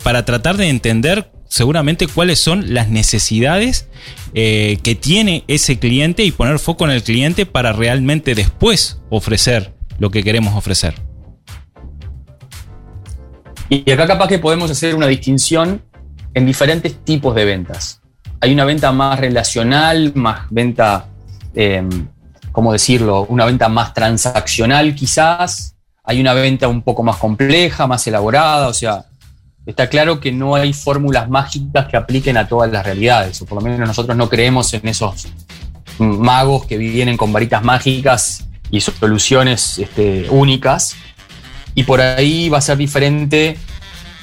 para 0.04 0.24
tratar 0.24 0.56
de 0.56 0.70
entender 0.70 1.30
seguramente 1.56 2.08
cuáles 2.08 2.40
son 2.40 2.74
las 2.74 2.90
necesidades 2.90 3.88
eh, 4.34 4.78
que 4.84 4.96
tiene 4.96 5.46
ese 5.48 5.80
cliente 5.80 6.24
y 6.24 6.32
poner 6.32 6.60
foco 6.60 6.86
en 6.86 6.92
el 6.92 7.04
cliente 7.04 7.46
para 7.46 7.72
realmente 7.72 8.36
después 8.36 9.00
ofrecer 9.10 9.74
lo 9.98 10.12
que 10.12 10.24
queremos 10.24 10.56
ofrecer. 10.56 10.96
Y 13.70 13.90
acá 13.92 14.06
capaz 14.06 14.28
que 14.28 14.40
podemos 14.40 14.70
hacer 14.70 14.96
una 14.96 15.08
distinción 15.08 15.82
en 16.34 16.46
diferentes 16.46 17.04
tipos 17.04 17.34
de 17.34 17.46
ventas. 17.46 18.02
Hay 18.42 18.54
una 18.54 18.66
venta 18.66 18.92
más 18.92 19.20
relacional, 19.20 20.12
más 20.16 20.48
venta, 20.52 21.08
em, 21.56 22.08
¿cómo 22.52 22.72
decirlo? 22.72 23.26
Una 23.30 23.46
venta 23.46 23.70
más 23.70 23.94
transaccional 23.94 24.94
quizás. 24.94 25.76
Hay 26.04 26.22
una 26.22 26.34
venta 26.34 26.68
un 26.68 26.84
poco 26.84 27.02
más 27.02 27.18
compleja, 27.18 27.88
más 27.88 28.06
elaborada, 28.06 28.68
o 28.68 28.74
sea, 28.74 29.06
está 29.66 29.90
claro 29.90 30.20
que 30.20 30.32
no 30.32 30.54
hay 30.54 30.72
fórmulas 30.74 31.28
mágicas 31.30 31.88
que 31.88 31.98
apliquen 31.98 32.38
a 32.38 32.48
todas 32.48 32.72
las 32.72 32.86
realidades, 32.86 33.42
o 33.42 33.46
por 33.46 33.58
lo 33.58 33.68
menos 33.68 33.88
nosotros 33.88 34.16
no 34.16 34.30
creemos 34.30 34.72
en 34.76 34.88
esos 34.88 35.28
magos 35.98 36.66
que 36.66 36.78
vienen 36.78 37.18
con 37.18 37.34
varitas 37.34 37.64
mágicas 37.64 38.46
y 38.70 38.82
soluciones 38.82 39.80
este, 39.80 40.28
únicas. 40.30 40.96
Y 41.76 41.84
por 41.84 42.02
ahí 42.02 42.50
va 42.50 42.58
a 42.58 42.62
ser 42.62 42.78
diferente 42.78 43.58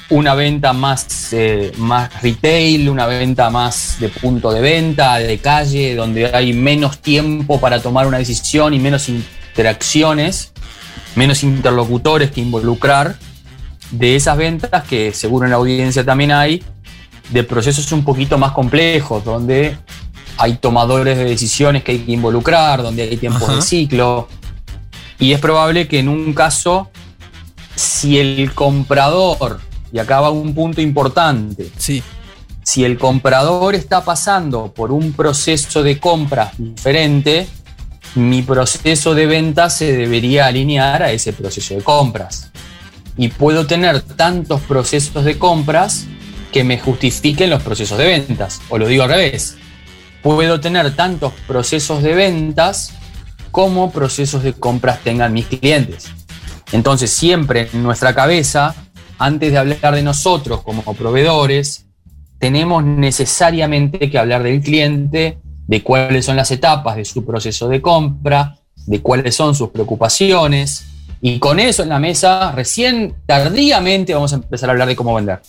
una 0.09 0.35
venta 0.35 0.73
más, 0.73 1.31
eh, 1.31 1.71
más 1.77 2.21
retail, 2.21 2.89
una 2.89 3.05
venta 3.05 3.49
más 3.49 3.97
de 3.99 4.09
punto 4.09 4.51
de 4.51 4.61
venta, 4.61 5.15
de 5.17 5.37
calle, 5.37 5.95
donde 5.95 6.27
hay 6.35 6.53
menos 6.53 6.99
tiempo 6.99 7.59
para 7.59 7.81
tomar 7.81 8.05
una 8.05 8.17
decisión 8.17 8.73
y 8.73 8.79
menos 8.79 9.09
interacciones, 9.09 10.51
menos 11.15 11.43
interlocutores 11.43 12.31
que 12.31 12.41
involucrar 12.41 13.15
de 13.91 14.15
esas 14.15 14.37
ventas 14.37 14.83
que 14.83 15.13
seguro 15.13 15.45
en 15.45 15.51
la 15.51 15.57
audiencia 15.57 16.03
también 16.03 16.31
hay, 16.31 16.63
de 17.29 17.43
procesos 17.43 17.91
un 17.91 18.03
poquito 18.03 18.37
más 18.37 18.51
complejos, 18.51 19.23
donde 19.23 19.77
hay 20.37 20.57
tomadores 20.57 21.17
de 21.17 21.25
decisiones 21.25 21.83
que 21.83 21.93
hay 21.93 21.99
que 21.99 22.11
involucrar, 22.11 22.81
donde 22.81 23.03
hay 23.03 23.17
tiempos 23.17 23.55
de 23.55 23.61
ciclo. 23.61 24.27
Y 25.19 25.31
es 25.31 25.39
probable 25.39 25.87
que 25.87 25.99
en 25.99 26.09
un 26.09 26.33
caso, 26.33 26.89
si 27.75 28.19
el 28.19 28.53
comprador, 28.53 29.59
y 29.91 29.99
acá 29.99 30.21
va 30.21 30.29
un 30.29 30.53
punto 30.53 30.81
importante, 30.81 31.69
sí. 31.77 32.03
si 32.63 32.83
el 32.83 32.97
comprador 32.97 33.75
está 33.75 34.03
pasando 34.03 34.73
por 34.73 34.91
un 34.91 35.13
proceso 35.13 35.83
de 35.83 35.99
compra 35.99 36.51
diferente, 36.57 37.47
mi 38.15 38.43
proceso 38.43 39.15
de 39.15 39.25
venta 39.25 39.69
se 39.69 39.91
debería 39.91 40.45
alinear 40.47 41.03
a 41.03 41.11
ese 41.11 41.33
proceso 41.33 41.73
de 41.73 41.81
compras 41.81 42.51
y 43.17 43.29
puedo 43.29 43.65
tener 43.67 44.01
tantos 44.01 44.61
procesos 44.61 45.23
de 45.23 45.37
compras 45.37 46.05
que 46.51 46.63
me 46.63 46.79
justifiquen 46.79 47.49
los 47.49 47.61
procesos 47.63 47.97
de 47.97 48.05
ventas. 48.05 48.61
O 48.69 48.77
lo 48.77 48.87
digo 48.87 49.03
al 49.03 49.09
revés. 49.09 49.57
Puedo 50.21 50.59
tener 50.59 50.95
tantos 50.95 51.33
procesos 51.47 52.01
de 52.01 52.13
ventas 52.13 52.93
como 53.51 53.91
procesos 53.91 54.43
de 54.43 54.53
compras 54.53 54.99
tengan 55.03 55.33
mis 55.33 55.47
clientes. 55.47 56.11
Entonces 56.73 57.11
siempre 57.11 57.69
en 57.71 57.83
nuestra 57.83 58.13
cabeza, 58.15 58.75
antes 59.19 59.51
de 59.51 59.57
hablar 59.59 59.93
de 59.95 60.01
nosotros 60.01 60.63
como 60.63 60.81
proveedores, 60.95 61.85
tenemos 62.39 62.83
necesariamente 62.83 64.09
que 64.09 64.17
hablar 64.17 64.41
del 64.43 64.59
cliente, 64.59 65.37
de 65.67 65.83
cuáles 65.83 66.25
son 66.25 66.35
las 66.35 66.49
etapas 66.51 66.95
de 66.95 67.05
su 67.05 67.23
proceso 67.23 67.69
de 67.69 67.79
compra, 67.79 68.57
de 68.87 69.01
cuáles 69.01 69.35
son 69.35 69.53
sus 69.53 69.69
preocupaciones, 69.69 70.87
y 71.21 71.37
con 71.39 71.59
eso 71.59 71.83
en 71.83 71.89
la 71.89 71.99
mesa, 71.99 72.51
recién 72.51 73.15
tardíamente 73.27 74.13
vamos 74.13 74.33
a 74.33 74.37
empezar 74.37 74.69
a 74.69 74.73
hablar 74.73 74.87
de 74.87 74.95
cómo 74.95 75.13
vender. 75.13 75.41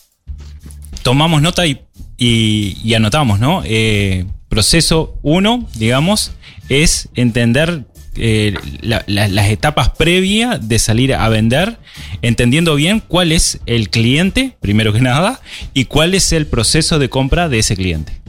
Tomamos 1.02 1.42
nota 1.42 1.64
y, 1.66 2.94
anotamos, 2.94 3.40
¿no? 3.40 3.62
Eh, 3.64 4.26
proceso 4.48 5.18
1, 5.22 5.68
digamos, 5.74 6.32
es 6.68 7.08
entender 7.14 7.86
eh, 8.16 8.54
las 8.82 9.48
etapas 9.50 9.90
previas 9.90 10.68
de 10.68 10.78
salir 10.78 11.14
a 11.14 11.28
vender, 11.28 11.78
entendiendo 12.22 12.74
bien 12.74 13.00
cuál 13.00 13.32
es 13.32 13.60
el 13.66 13.90
cliente, 13.90 14.56
primero 14.60 14.92
que 14.92 15.00
nada, 15.00 15.40
y 15.72 15.86
cuál 15.86 16.14
es 16.14 16.32
el 16.32 16.46
proceso 16.46 16.98
de 16.98 17.08
compra 17.08 17.48
de 17.48 17.58
ese 17.58 17.76
cliente. 17.76 18.20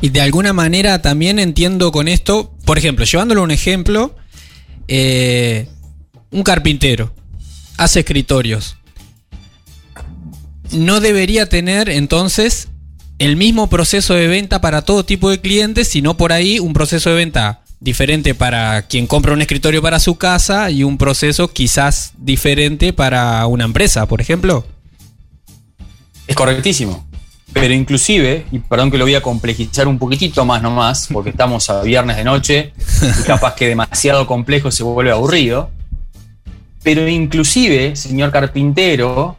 Y 0.00 0.08
de 0.08 0.20
alguna 0.20 0.52
manera 0.52 1.00
también 1.00 1.38
entiendo 1.38 1.92
con 1.92 2.08
esto, 2.08 2.52
por 2.64 2.76
ejemplo, 2.76 3.04
llevándolo 3.04 3.42
un 3.42 3.52
ejemplo, 3.52 4.16
eh, 4.88 5.68
un 6.30 6.42
carpintero 6.42 7.14
hace 7.76 8.00
escritorios. 8.00 8.76
No 10.72 11.00
debería 11.00 11.48
tener 11.48 11.88
entonces 11.88 12.68
el 13.18 13.36
mismo 13.36 13.68
proceso 13.68 14.14
de 14.14 14.26
venta 14.26 14.60
para 14.60 14.82
todo 14.82 15.04
tipo 15.04 15.30
de 15.30 15.40
clientes, 15.40 15.86
sino 15.86 16.16
por 16.16 16.32
ahí 16.32 16.58
un 16.58 16.72
proceso 16.72 17.10
de 17.10 17.16
venta 17.16 17.61
diferente 17.82 18.34
para 18.34 18.82
quien 18.82 19.06
compra 19.06 19.32
un 19.32 19.42
escritorio 19.42 19.82
para 19.82 19.98
su 19.98 20.16
casa 20.16 20.70
y 20.70 20.84
un 20.84 20.98
proceso 20.98 21.48
quizás 21.48 22.12
diferente 22.16 22.92
para 22.92 23.44
una 23.46 23.64
empresa, 23.64 24.06
por 24.06 24.20
ejemplo. 24.20 24.64
Es 26.28 26.36
correctísimo. 26.36 27.06
Pero 27.52 27.74
inclusive, 27.74 28.46
y 28.50 28.60
perdón 28.60 28.90
que 28.90 28.96
lo 28.96 29.04
voy 29.04 29.14
a 29.14 29.20
complejizar 29.20 29.86
un 29.86 29.98
poquitito 29.98 30.44
más 30.44 30.62
nomás, 30.62 31.08
porque 31.12 31.30
estamos 31.34 31.68
a 31.68 31.82
viernes 31.82 32.16
de 32.16 32.24
noche 32.24 32.72
y 33.20 33.22
capaz 33.24 33.54
que 33.56 33.68
demasiado 33.68 34.26
complejo 34.26 34.70
se 34.70 34.84
vuelve 34.84 35.10
aburrido. 35.10 35.70
Pero 36.82 37.06
inclusive, 37.08 37.94
señor 37.96 38.30
carpintero, 38.30 39.36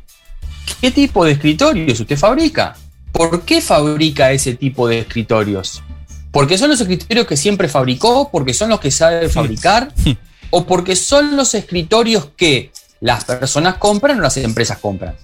¿qué 0.82 0.92
tipo 0.92 1.26
de 1.26 1.32
escritorios 1.32 2.00
usted 2.00 2.18
fabrica? 2.18 2.76
¿Por 3.12 3.44
qué 3.44 3.62
fabrica 3.62 4.32
ese 4.32 4.54
tipo 4.56 4.88
de 4.88 5.00
escritorios? 5.00 5.82
¿Porque 6.34 6.58
son 6.58 6.72
los 6.72 6.82
escritorios 6.82 7.28
que 7.28 7.38
siempre 7.38 7.70
fabricó? 7.70 8.30
¿Porque 8.32 8.56
son 8.56 8.70
los 8.70 8.80
que 8.80 8.90
sabe 8.90 9.30
fabricar? 9.30 9.94
¿O 10.50 10.66
porque 10.66 10.96
son 10.96 11.38
los 11.38 11.54
escritorios 11.54 12.30
que 12.36 12.72
las 13.02 13.24
personas 13.26 13.76
compran 13.76 14.18
o 14.18 14.22
las 14.22 14.36
empresas 14.38 14.80
compran? 14.80 15.16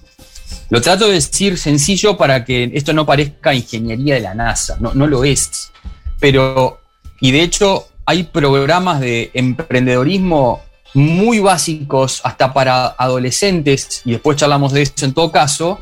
Lo 0.68 0.80
trato 0.80 1.08
de 1.08 1.14
decir 1.14 1.58
sencillo 1.58 2.16
para 2.16 2.44
que 2.44 2.70
esto 2.74 2.92
no 2.92 3.04
parezca 3.04 3.52
ingeniería 3.52 4.14
de 4.14 4.20
la 4.20 4.34
NASA, 4.34 4.76
no, 4.78 4.94
no 4.94 5.08
lo 5.08 5.24
es. 5.24 5.72
Pero, 6.20 6.80
y 7.20 7.32
de 7.32 7.42
hecho, 7.42 7.88
hay 8.06 8.22
programas 8.22 9.00
de 9.00 9.32
emprendedorismo 9.34 10.62
muy 10.94 11.40
básicos 11.40 12.20
hasta 12.22 12.52
para 12.52 12.86
adolescentes, 12.86 14.02
y 14.04 14.12
después 14.12 14.36
charlamos 14.36 14.72
de 14.72 14.82
eso 14.82 15.04
en 15.04 15.12
todo 15.12 15.32
caso, 15.32 15.80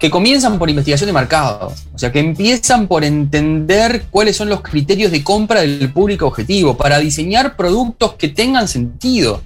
que 0.00 0.08
comienzan 0.08 0.58
por 0.58 0.70
investigación 0.70 1.08
de 1.08 1.12
mercado, 1.12 1.74
o 1.94 1.98
sea, 1.98 2.10
que 2.10 2.20
empiezan 2.20 2.88
por 2.88 3.04
entender 3.04 4.06
cuáles 4.10 4.34
son 4.34 4.48
los 4.48 4.62
criterios 4.62 5.12
de 5.12 5.22
compra 5.22 5.60
del 5.60 5.92
público 5.92 6.26
objetivo, 6.26 6.74
para 6.74 6.98
diseñar 6.98 7.54
productos 7.54 8.14
que 8.14 8.28
tengan 8.28 8.66
sentido. 8.66 9.42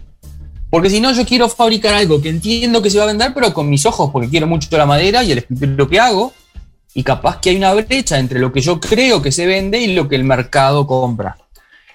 Porque 0.70 0.90
si 0.90 1.00
no, 1.00 1.12
yo 1.12 1.26
quiero 1.26 1.48
fabricar 1.48 1.94
algo 1.94 2.22
que 2.22 2.28
entiendo 2.28 2.80
que 2.82 2.88
se 2.88 2.98
va 2.98 3.04
a 3.04 3.08
vender, 3.08 3.34
pero 3.34 3.52
con 3.52 3.68
mis 3.68 3.84
ojos, 3.84 4.10
porque 4.12 4.28
quiero 4.28 4.46
mucho 4.46 4.68
la 4.78 4.86
madera 4.86 5.24
y 5.24 5.32
el 5.32 5.44
lo 5.76 5.88
que 5.88 5.98
hago, 5.98 6.32
y 6.94 7.02
capaz 7.02 7.40
que 7.40 7.50
hay 7.50 7.56
una 7.56 7.74
brecha 7.74 8.20
entre 8.20 8.38
lo 8.38 8.52
que 8.52 8.60
yo 8.60 8.78
creo 8.78 9.20
que 9.20 9.32
se 9.32 9.46
vende 9.46 9.80
y 9.80 9.92
lo 9.92 10.08
que 10.08 10.14
el 10.14 10.22
mercado 10.22 10.86
compra. 10.86 11.36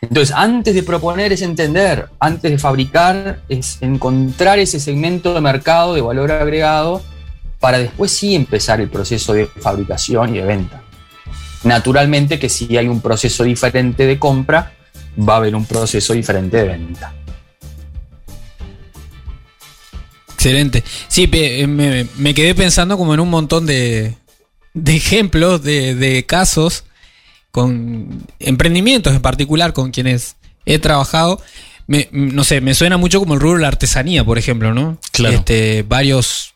Entonces, 0.01 0.35
antes 0.35 0.75
de 0.75 0.83
proponer 0.83 1.31
es 1.31 1.41
entender, 1.41 2.09
antes 2.19 2.51
de 2.51 2.57
fabricar 2.57 3.41
es 3.47 3.77
encontrar 3.79 4.59
ese 4.59 4.81
segmento 4.81 5.33
de 5.33 5.39
mercado 5.39 5.93
de 5.93 6.01
valor 6.01 6.29
agregado 6.33 7.01
para 7.59 7.79
después 7.79 8.11
sí 8.11 8.35
empezar 8.35 8.79
el 8.81 8.89
proceso 8.89 9.33
de 9.33 9.47
fabricación 9.47 10.35
y 10.35 10.39
de 10.39 10.45
venta. 10.45 10.83
Naturalmente 11.63 12.39
que 12.39 12.49
si 12.49 12.77
hay 12.77 12.87
un 12.87 13.01
proceso 13.01 13.43
diferente 13.43 14.05
de 14.05 14.17
compra, 14.17 14.73
va 15.17 15.33
a 15.33 15.37
haber 15.37 15.55
un 15.55 15.65
proceso 15.65 16.13
diferente 16.13 16.57
de 16.57 16.63
venta. 16.63 17.13
Excelente. 20.33 20.85
Sí, 21.09 21.29
eh, 21.33 21.67
me, 21.67 22.33
quedé 22.33 22.55
pensando 22.55 22.97
como 22.97 23.13
en 23.13 23.19
un 23.19 23.29
montón 23.29 23.65
de, 23.65 24.15
ejemplos, 24.85 25.61
de, 25.61 26.25
casos, 26.25 26.85
con 27.51 28.25
emprendimientos 28.39 29.13
en 29.13 29.21
particular 29.21 29.73
con 29.73 29.91
quienes 29.91 30.37
he 30.65 30.79
trabajado. 30.79 31.41
no 32.11 32.45
sé, 32.45 32.61
me 32.61 32.73
suena 32.73 32.95
mucho 32.95 33.19
como 33.19 33.33
el 33.33 33.41
rubro 33.41 33.57
de 33.57 33.63
la 33.63 33.67
artesanía, 33.67 34.23
por 34.23 34.37
ejemplo, 34.37 34.73
¿no? 34.73 34.97
Claro. 35.11 35.35
Este, 35.35 35.83
varios 35.83 36.53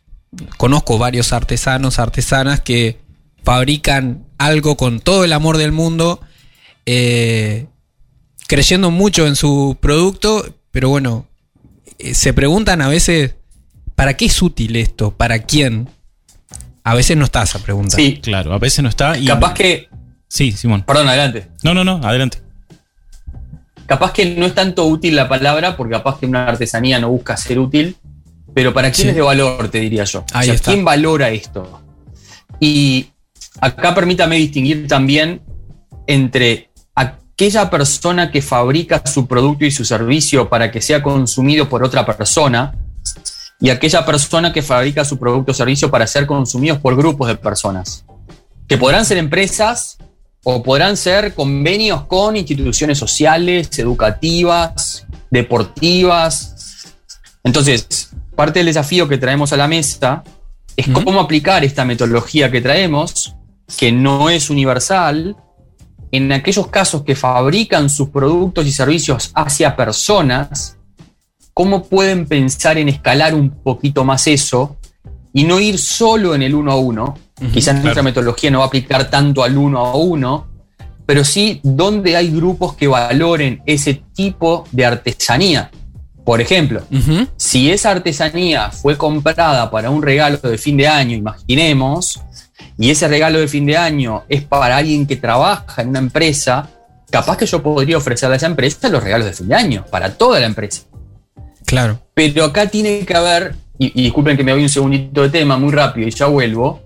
conozco 0.58 0.98
varios 0.98 1.34
artesanos, 1.34 2.00
artesanas 2.00 2.62
que 2.62 3.00
fabrican 3.44 4.26
algo 4.38 4.78
con 4.78 5.00
todo 5.00 5.24
el 5.24 5.34
amor 5.34 5.58
del 5.58 5.72
mundo, 5.72 6.22
eh, 6.86 7.68
creyendo 8.48 8.92
mucho 8.92 9.28
en 9.28 9.36
su 9.36 9.78
producto, 9.80 10.46
pero 10.72 10.90
bueno, 10.90 11.28
eh, 12.00 12.14
se 12.14 12.34
preguntan 12.34 12.82
a 12.82 12.88
veces, 12.88 13.36
¿para 13.96 14.16
qué 14.16 14.26
es 14.26 14.42
útil 14.42 14.76
esto? 14.76 15.12
¿Para 15.12 15.40
quién? 15.40 15.90
A 16.84 16.96
veces 16.96 17.16
no 17.16 17.26
está 17.26 17.44
esa 17.44 17.60
pregunta. 17.60 17.96
Sí, 17.96 18.20
claro, 18.22 18.54
a 18.54 18.60
veces 18.60 18.84
no 18.84 18.90
está. 18.90 19.18
Y... 19.18 19.26
Capaz 19.26 19.54
que... 19.54 19.90
Sí, 20.28 20.52
Simón. 20.52 20.84
Perdón, 20.84 21.08
adelante. 21.08 21.48
No, 21.64 21.74
no, 21.74 21.84
no, 21.84 22.02
adelante. 22.04 22.40
Capaz 23.86 24.14
que 24.14 24.26
no 24.26 24.46
es 24.46 24.56
tanto 24.56 24.86
útil 24.86 25.16
la 25.16 25.30
palabra, 25.30 25.78
porque 25.78 25.94
capaz 25.94 26.20
que 26.20 26.26
una 26.26 26.48
artesanía 26.48 27.00
no 27.00 27.10
busca 27.10 27.38
ser 27.38 27.60
útil, 27.60 27.98
pero 28.54 28.74
¿para 28.74 28.92
quién 28.92 29.10
es 29.10 29.16
de 29.16 29.22
valor, 29.22 29.70
te 29.70 29.80
diría 29.80 30.04
yo? 30.04 30.24
o 30.34 30.44
sea, 30.44 30.58
¿quién 30.58 30.86
valora 30.86 31.30
esto? 31.30 31.82
Y 32.60 33.08
acá 33.60 33.94
permítame 33.96 34.38
distinguir 34.38 34.88
también 34.88 35.42
entre 36.08 36.70
aquella 36.96 37.70
persona 37.70 38.32
que 38.32 38.42
fabrica 38.42 39.02
su 39.06 39.28
producto 39.28 39.66
y 39.66 39.72
su 39.72 39.86
servicio 39.86 40.50
para 40.50 40.72
que 40.72 40.82
sea 40.82 41.02
consumido 41.02 41.68
por 41.68 41.84
otra 41.84 42.06
persona 42.06 42.76
y 43.60 43.70
aquella 43.70 44.06
persona 44.06 44.52
que 44.52 44.62
fabrica 44.62 45.06
su 45.06 45.18
producto 45.18 45.52
o 45.52 45.56
servicio 45.56 45.90
para 45.90 46.06
ser 46.06 46.26
consumidos 46.26 46.80
por 46.80 46.96
grupos 46.96 47.28
de 47.30 47.36
personas, 47.36 48.06
que 48.68 48.78
podrán 48.78 49.06
ser 49.06 49.18
empresas 49.18 49.98
o 50.44 50.62
podrán 50.62 50.98
ser 50.98 51.34
convenios 51.34 52.06
con 52.06 52.36
instituciones 52.36 52.98
sociales, 52.98 53.70
educativas, 53.80 55.08
deportivas. 55.32 56.94
Entonces, 57.44 58.10
parte 58.36 58.60
del 58.60 58.68
desafío 58.68 59.08
que 59.08 59.18
traemos 59.18 59.54
a 59.54 59.58
la 59.58 59.68
mesa 59.68 60.24
es 60.76 60.88
cómo 60.88 61.20
aplicar 61.20 61.64
esta 61.64 61.86
metodología 61.86 62.50
que 62.50 62.62
traemos, 62.62 63.36
que 63.78 63.92
no 63.92 64.30
es 64.30 64.50
universal, 64.50 65.36
en 66.12 66.32
aquellos 66.32 66.68
casos 66.68 67.04
que 67.04 67.16
fabrican 67.16 67.90
sus 67.90 68.10
productos 68.10 68.66
y 68.66 68.72
servicios 68.72 69.32
hacia 69.34 69.76
personas, 69.76 70.78
cómo 71.54 71.84
pueden 71.84 72.28
pensar 72.28 72.78
en 72.78 72.90
escalar 72.90 73.34
un 73.34 73.50
poquito 73.50 74.04
más 74.04 74.28
eso 74.28 74.78
y 75.34 75.44
no 75.44 75.60
ir 75.60 75.78
solo 75.78 76.36
en 76.36 76.44
el 76.44 76.54
uno 76.56 76.72
a 76.72 76.76
uno. 76.76 77.18
Quizás 77.52 77.82
nuestra 77.82 78.04
metodología 78.04 78.52
no 78.52 78.60
va 78.60 78.66
a 78.66 78.68
aplicar 78.68 79.10
tanto 79.10 79.44
al 79.44 79.58
uno 79.58 79.80
a 79.80 79.96
uno, 79.96 80.48
pero 81.06 81.26
sí 81.26 81.60
donde 81.64 82.16
hay 82.16 82.30
grupos 82.30 82.76
que 82.76 82.88
valoren 82.88 83.62
ese 83.66 84.04
tipo 84.14 84.66
de 84.72 84.86
artesanía. 84.86 85.72
Por 86.24 86.40
ejemplo, 86.40 86.82
si 87.36 87.70
esa 87.70 87.92
artesanía 87.92 88.72
fue 88.72 88.98
comprada 88.98 89.70
para 89.70 89.90
un 89.90 90.02
regalo 90.02 90.38
de 90.38 90.58
fin 90.58 90.78
de 90.78 90.88
año, 90.88 91.18
imaginemos, 91.18 92.22
y 92.78 92.92
ese 92.92 93.08
regalo 93.10 93.40
de 93.40 93.48
fin 93.48 93.66
de 93.66 93.76
año 93.76 94.24
es 94.30 94.42
para 94.44 94.78
alguien 94.78 95.06
que 95.06 95.18
trabaja 95.18 95.82
en 95.82 95.90
una 95.90 96.00
empresa, 96.00 96.70
capaz 97.12 97.38
que 97.38 97.46
yo 97.46 97.62
podría 97.62 97.98
ofrecerle 97.98 98.36
a 98.36 98.38
esa 98.38 98.46
empresa 98.46 98.88
los 98.88 99.04
regalos 99.04 99.28
de 99.28 99.34
fin 99.34 99.50
de 99.50 99.56
año, 99.56 99.86
para 99.92 100.14
toda 100.14 100.40
la 100.40 100.46
empresa. 100.46 100.84
Claro. 101.66 102.00
Pero 102.14 102.46
acá 102.46 102.68
tiene 102.68 103.00
que 103.06 103.16
haber, 103.16 103.56
y, 103.78 104.00
y 104.00 104.04
disculpen 104.04 104.38
que 104.38 104.46
me 104.46 104.54
voy 104.54 104.64
un 104.64 104.70
segundito 104.70 105.24
de 105.24 105.30
tema 105.30 105.58
muy 105.58 105.74
rápido 105.74 106.08
y 106.08 106.12
ya 106.12 106.28
vuelvo, 106.28 106.82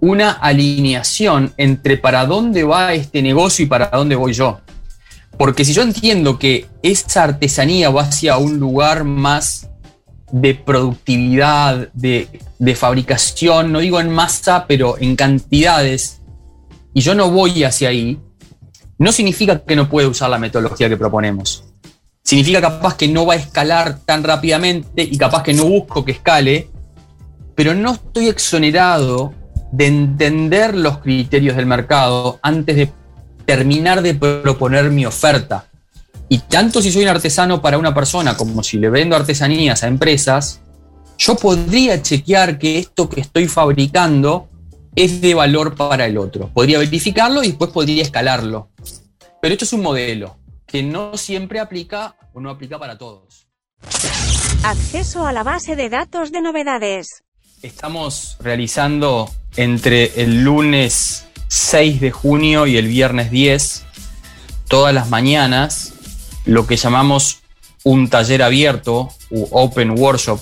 una 0.00 0.32
alineación 0.32 1.54
entre 1.56 1.96
para 1.96 2.26
dónde 2.26 2.64
va 2.64 2.92
este 2.92 3.22
negocio 3.22 3.64
y 3.64 3.68
para 3.68 3.88
dónde 3.88 4.16
voy 4.16 4.34
yo. 4.34 4.60
Porque 5.38 5.64
si 5.64 5.72
yo 5.72 5.82
entiendo 5.82 6.38
que 6.38 6.66
esa 6.82 7.24
artesanía 7.24 7.90
va 7.90 8.02
hacia 8.02 8.38
un 8.38 8.58
lugar 8.58 9.04
más 9.04 9.68
de 10.32 10.54
productividad, 10.54 11.92
de, 11.92 12.28
fabricación, 12.74 13.72
no 13.72 13.80
digo 13.80 14.00
en 14.00 14.10
masa, 14.10 14.66
pero 14.66 14.96
en 14.98 15.14
cantidades, 15.14 16.22
y 16.94 17.00
yo 17.00 17.14
no 17.14 17.30
voy 17.30 17.64
hacia 17.64 17.90
ahí, 17.90 18.18
no 18.98 19.12
significa 19.12 19.62
que 19.62 19.76
no 19.76 19.88
pueda 19.88 20.08
usar 20.08 20.30
la 20.30 20.38
metodología 20.38 20.88
que 20.88 20.96
proponemos. 20.96 21.64
Significa 22.24 22.60
capaz 22.60 22.96
que 22.96 23.06
no 23.06 23.26
va 23.26 23.34
a 23.34 23.36
escalar 23.36 24.00
tan 24.00 24.24
rápidamente 24.24 25.02
y 25.02 25.16
capaz 25.18 25.42
que 25.42 25.52
no 25.52 25.66
busco 25.66 26.04
que 26.04 26.12
escale, 26.12 26.70
pero 27.54 27.74
no 27.74 27.92
estoy 27.92 28.28
exonerado 28.28 29.32
de 29.70 29.86
entender 29.86 30.74
los 30.74 30.98
criterios 30.98 31.56
del 31.56 31.66
mercado 31.66 32.40
antes 32.42 32.76
de 32.76 32.90
terminar 33.46 34.02
de 34.02 34.14
proponer 34.14 34.90
mi 34.90 35.06
oferta. 35.06 35.68
Y 36.28 36.38
tanto 36.38 36.82
si 36.82 36.90
soy 36.90 37.04
un 37.04 37.08
artesano 37.08 37.62
para 37.62 37.78
una 37.78 37.94
persona 37.94 38.36
como 38.36 38.62
si 38.62 38.78
le 38.78 38.90
vendo 38.90 39.14
artesanías 39.14 39.84
a 39.84 39.86
empresas, 39.86 40.60
yo 41.16 41.36
podría 41.36 42.02
chequear 42.02 42.58
que 42.58 42.78
esto 42.78 43.08
que 43.08 43.20
estoy 43.20 43.48
fabricando 43.48 44.48
es 44.96 45.20
de 45.20 45.34
valor 45.34 45.74
para 45.74 46.06
el 46.06 46.18
otro. 46.18 46.50
Podría 46.52 46.78
verificarlo 46.78 47.42
y 47.44 47.48
después 47.48 47.70
podría 47.70 48.02
escalarlo. 48.02 48.70
Pero 49.40 49.52
esto 49.52 49.64
es 49.64 49.72
un 49.72 49.82
modelo 49.82 50.36
que 50.66 50.82
no 50.82 51.16
siempre 51.16 51.60
aplica 51.60 52.16
o 52.32 52.40
no 52.40 52.50
aplica 52.50 52.78
para 52.78 52.98
todos. 52.98 53.46
Acceso 54.64 55.26
a 55.26 55.32
la 55.32 55.44
base 55.44 55.76
de 55.76 55.88
datos 55.88 56.32
de 56.32 56.40
novedades. 56.40 57.22
Estamos 57.62 58.36
realizando 58.40 59.30
entre 59.56 60.20
el 60.20 60.42
lunes 60.42 61.25
6 61.48 62.00
de 62.00 62.10
junio 62.10 62.66
y 62.66 62.76
el 62.76 62.88
viernes 62.88 63.30
10, 63.30 63.84
todas 64.68 64.94
las 64.94 65.08
mañanas, 65.08 65.92
lo 66.44 66.66
que 66.66 66.76
llamamos 66.76 67.40
un 67.84 68.08
taller 68.08 68.42
abierto 68.42 69.10
u 69.30 69.46
open 69.50 69.98
workshop 69.98 70.40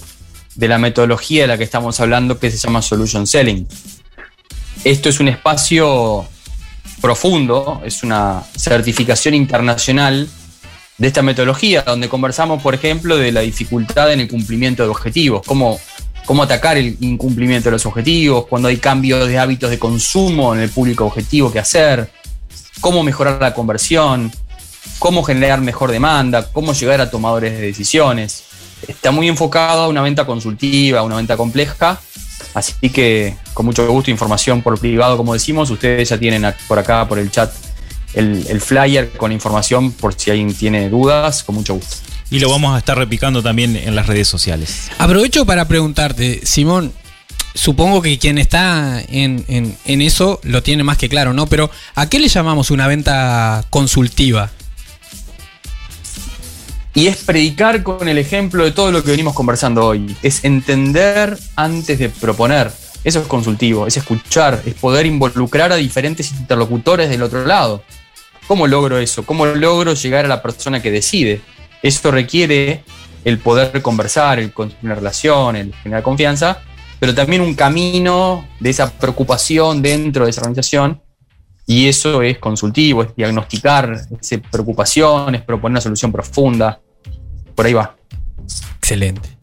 de 0.54 0.68
la 0.68 0.78
metodología 0.78 1.42
de 1.42 1.48
la 1.48 1.58
que 1.58 1.64
estamos 1.64 2.00
hablando 2.00 2.38
que 2.38 2.50
se 2.50 2.58
llama 2.58 2.80
Solution 2.80 3.26
Selling. 3.26 3.66
Esto 4.84 5.08
es 5.08 5.20
un 5.20 5.28
espacio 5.28 6.26
profundo, 7.00 7.82
es 7.84 8.02
una 8.02 8.42
certificación 8.56 9.34
internacional 9.34 10.28
de 10.96 11.06
esta 11.06 11.22
metodología, 11.22 11.82
donde 11.82 12.08
conversamos, 12.08 12.62
por 12.62 12.74
ejemplo, 12.74 13.16
de 13.16 13.32
la 13.32 13.40
dificultad 13.40 14.12
en 14.12 14.20
el 14.20 14.28
cumplimiento 14.28 14.84
de 14.84 14.88
objetivos, 14.88 15.42
cómo 15.44 15.80
cómo 16.24 16.42
atacar 16.42 16.76
el 16.76 16.96
incumplimiento 17.00 17.68
de 17.68 17.72
los 17.72 17.87
objetivos, 17.87 18.46
cuando 18.46 18.68
hay 18.68 18.78
cambios 18.78 19.28
de 19.28 19.38
hábitos 19.38 19.70
de 19.70 19.78
consumo 19.78 20.54
en 20.54 20.60
el 20.60 20.70
público 20.70 21.04
objetivo 21.04 21.52
que 21.52 21.58
hacer, 21.58 22.10
cómo 22.80 23.02
mejorar 23.02 23.40
la 23.40 23.54
conversión, 23.54 24.32
cómo 24.98 25.22
generar 25.22 25.60
mejor 25.60 25.90
demanda, 25.90 26.50
cómo 26.52 26.72
llegar 26.72 27.00
a 27.00 27.10
tomadores 27.10 27.52
de 27.52 27.60
decisiones. 27.60 28.44
Está 28.87 29.10
muy 29.10 29.28
enfocado 29.28 29.84
a 29.84 29.88
una 29.88 30.02
venta 30.02 30.26
consultiva, 30.26 31.00
a 31.00 31.02
una 31.02 31.16
venta 31.16 31.37
compleja, 31.37 32.00
así 32.54 32.90
que 32.90 33.37
con 33.52 33.66
mucho 33.66 33.87
gusto 33.88 34.10
información 34.10 34.62
por 34.62 34.78
privado, 34.78 35.16
como 35.16 35.32
decimos, 35.32 35.70
ustedes 35.70 36.08
ya 36.08 36.18
tienen 36.18 36.44
por 36.68 36.78
acá, 36.78 37.06
por 37.08 37.18
el 37.18 37.30
chat, 37.30 37.52
el, 38.14 38.46
el 38.48 38.60
flyer 38.60 39.12
con 39.12 39.32
información 39.32 39.92
por 39.92 40.14
si 40.14 40.30
alguien 40.30 40.54
tiene 40.54 40.88
dudas, 40.88 41.42
con 41.42 41.54
mucho 41.56 41.74
gusto. 41.74 42.03
Y 42.30 42.38
lo 42.40 42.50
vamos 42.50 42.74
a 42.74 42.78
estar 42.78 42.98
replicando 42.98 43.42
también 43.42 43.76
en 43.76 43.94
las 43.94 44.06
redes 44.06 44.28
sociales. 44.28 44.90
Aprovecho 44.98 45.46
para 45.46 45.68
preguntarte, 45.68 46.40
Simón, 46.44 46.92
supongo 47.54 48.02
que 48.02 48.18
quien 48.18 48.38
está 48.38 49.00
en, 49.06 49.76
eso 49.84 50.40
lo 50.42 50.62
tiene 50.62 50.82
más 50.82 50.98
que 50.98 51.08
claro, 51.08 51.32
¿no? 51.32 51.46
Pero 51.46 51.70
¿a 51.94 52.08
qué 52.08 52.18
le 52.18 52.28
llamamos 52.28 52.70
una 52.70 52.88
venta 52.88 53.64
consultiva? 53.70 54.50
Y 56.96 57.08
es 57.08 57.18
predicar 57.18 57.82
con 57.82 58.08
el 58.08 58.18
ejemplo 58.18 58.64
de 58.64 58.70
todo 58.70 58.92
lo 58.92 59.02
que 59.02 59.10
venimos 59.10 59.34
conversando 59.34 59.84
hoy. 59.84 60.16
Es 60.22 60.44
entender 60.44 61.37
antes 61.56 61.98
de 61.98 62.08
proponer. 62.08 62.70
Eso 63.02 63.20
es 63.20 63.26
consultivo, 63.26 63.87
es 63.87 63.96
escuchar, 63.96 64.62
es 64.64 64.74
poder 64.74 65.04
involucrar 65.04 65.72
a 65.72 65.76
diferentes 65.76 66.30
interlocutores 66.32 67.10
del 67.10 67.22
otro 67.22 67.44
lado. 67.44 67.82
¿Cómo 68.46 68.66
logro 68.66 68.98
eso? 68.98 69.26
¿Cómo 69.26 69.44
logro 69.46 69.94
llegar 69.94 70.24
a 70.24 70.28
la 70.28 70.42
persona 70.42 70.80
que 70.80 70.90
decide? 70.90 71.40
Eso 71.84 72.10
requiere 72.10 72.82
el 73.26 73.38
poder 73.38 73.82
conversar, 73.82 74.38
el 74.38 74.54
construir 74.54 74.86
una 74.86 74.94
relación, 74.94 75.54
el 75.54 75.74
generar 75.74 76.02
confianza, 76.02 76.62
pero 76.98 77.14
también 77.14 77.42
un 77.42 77.54
camino 77.54 78.48
de 78.58 78.70
esa 78.70 78.90
preocupación 78.90 79.82
dentro 79.82 80.24
de 80.24 80.30
esa 80.30 80.40
organización. 80.40 81.02
Y 81.66 81.86
eso 81.86 82.22
es 82.22 82.38
consultivo, 82.38 83.02
es 83.02 83.14
diagnosticar 83.14 84.00
esa 84.18 84.38
preocupación, 84.50 85.34
es 85.34 85.42
proponer 85.42 85.72
una 85.72 85.80
solución 85.82 86.10
profunda. 86.10 86.80
Por 87.54 87.66
ahí 87.66 87.74
va. 87.74 87.94
Excelente. 88.78 89.33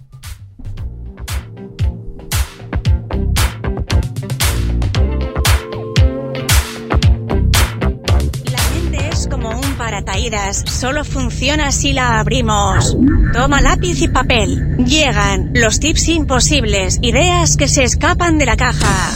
Solo 10.66 11.04
funciona 11.04 11.72
si 11.72 11.94
la 11.94 12.20
abrimos. 12.20 12.96
Toma 13.34 13.60
lápiz 13.62 14.02
y 14.02 14.08
papel. 14.08 14.78
Llegan 14.86 15.52
los 15.56 15.80
tips 15.80 16.10
imposibles, 16.10 17.00
ideas 17.02 17.58
que 17.58 17.68
se 17.68 17.84
escapan 17.84 18.38
de 18.38 18.46
la 18.46 18.56
caja. 18.56 19.12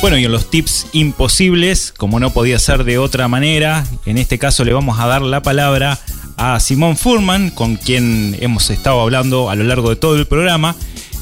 Bueno, 0.00 0.16
y 0.16 0.24
en 0.24 0.32
los 0.32 0.50
tips 0.50 0.86
imposibles, 0.92 1.92
como 1.96 2.18
no 2.18 2.32
podía 2.32 2.58
ser 2.58 2.84
de 2.84 2.98
otra 2.98 3.28
manera, 3.28 3.84
en 4.06 4.18
este 4.18 4.38
caso 4.38 4.64
le 4.64 4.72
vamos 4.72 4.98
a 4.98 5.06
dar 5.06 5.22
la 5.22 5.42
palabra 5.42 5.98
a 6.36 6.58
Simón 6.58 6.96
Furman, 6.96 7.50
con 7.50 7.76
quien 7.76 8.36
hemos 8.40 8.70
estado 8.70 9.00
hablando 9.00 9.50
a 9.50 9.54
lo 9.54 9.64
largo 9.64 9.90
de 9.90 9.96
todo 9.96 10.16
el 10.16 10.26
programa, 10.26 10.74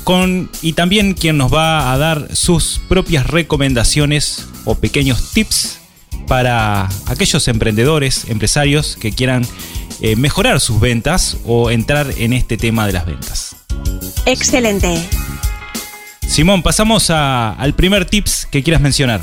con, 0.05 0.51
y 0.63 0.73
también 0.73 1.15
quien 1.15 1.37
nos 1.37 1.53
va 1.53 1.93
a 1.93 1.99
dar 1.99 2.35
sus 2.35 2.81
propias 2.89 3.27
recomendaciones 3.27 4.47
o 4.65 4.75
pequeños 4.75 5.33
tips 5.33 5.79
para 6.27 6.89
aquellos 7.07 7.47
emprendedores, 7.49 8.25
empresarios 8.29 8.97
que 9.01 9.13
quieran 9.13 9.47
eh, 10.01 10.17
mejorar 10.17 10.61
sus 10.61 10.81
ventas 10.81 11.37
o 11.45 11.71
entrar 11.71 12.13
en 12.19 12.33
este 12.33 12.57
tema 12.57 12.87
de 12.87 12.93
las 12.93 13.07
ventas. 13.07 13.57
Excelente. 14.27 15.03
Simón, 16.27 16.63
pasamos 16.63 17.11
a- 17.11 17.53
al 17.53 17.75
primer 17.75 18.05
tips 18.05 18.47
que 18.47 18.63
quieras 18.63 18.81
mencionar. 18.81 19.21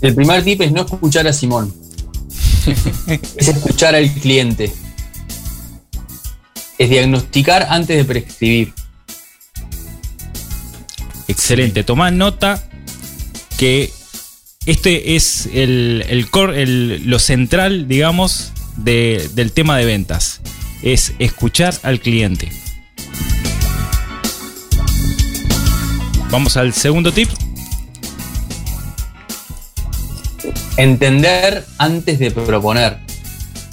El 0.00 0.14
primer 0.14 0.44
tip 0.44 0.60
es 0.62 0.72
no 0.72 0.82
escuchar 0.82 1.26
a 1.26 1.32
Simón. 1.32 1.74
es 3.36 3.48
escuchar 3.48 3.94
al 3.94 4.10
cliente. 4.12 4.72
Es 6.78 6.90
diagnosticar 6.90 7.66
antes 7.70 7.96
de 7.96 8.04
prescribir. 8.04 8.72
Excelente. 11.26 11.84
Tomá 11.84 12.10
nota 12.10 12.62
que 13.58 13.90
este 14.66 15.16
es 15.16 15.46
el, 15.52 16.04
el 16.08 16.30
core, 16.30 16.62
el- 16.62 17.02
lo 17.06 17.18
central, 17.18 17.88
digamos, 17.88 18.52
de- 18.76 19.28
del 19.34 19.52
tema 19.52 19.76
de 19.76 19.84
ventas. 19.84 20.40
Es 20.82 21.12
escuchar 21.18 21.74
al 21.82 22.00
cliente. 22.00 22.50
Vamos 26.30 26.56
al 26.56 26.72
segundo 26.74 27.12
tip. 27.12 27.28
Entender 30.76 31.66
antes 31.78 32.18
de 32.20 32.30
proponer. 32.30 32.98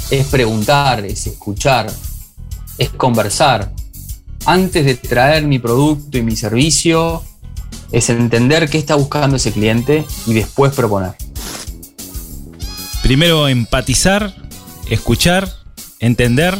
Es 0.09 0.25
preguntar, 0.27 1.05
es 1.05 1.27
escuchar, 1.27 1.91
es 2.77 2.89
conversar. 2.89 3.71
Antes 4.45 4.85
de 4.85 4.95
traer 4.95 5.45
mi 5.45 5.59
producto 5.59 6.17
y 6.17 6.21
mi 6.21 6.35
servicio, 6.35 7.23
es 7.91 8.09
entender 8.09 8.69
qué 8.69 8.77
está 8.77 8.95
buscando 8.95 9.37
ese 9.37 9.51
cliente 9.51 10.05
y 10.25 10.33
después 10.33 10.73
proponer. 10.73 11.13
Primero 13.01 13.47
empatizar, 13.47 14.35
escuchar, 14.89 15.49
entender, 15.99 16.57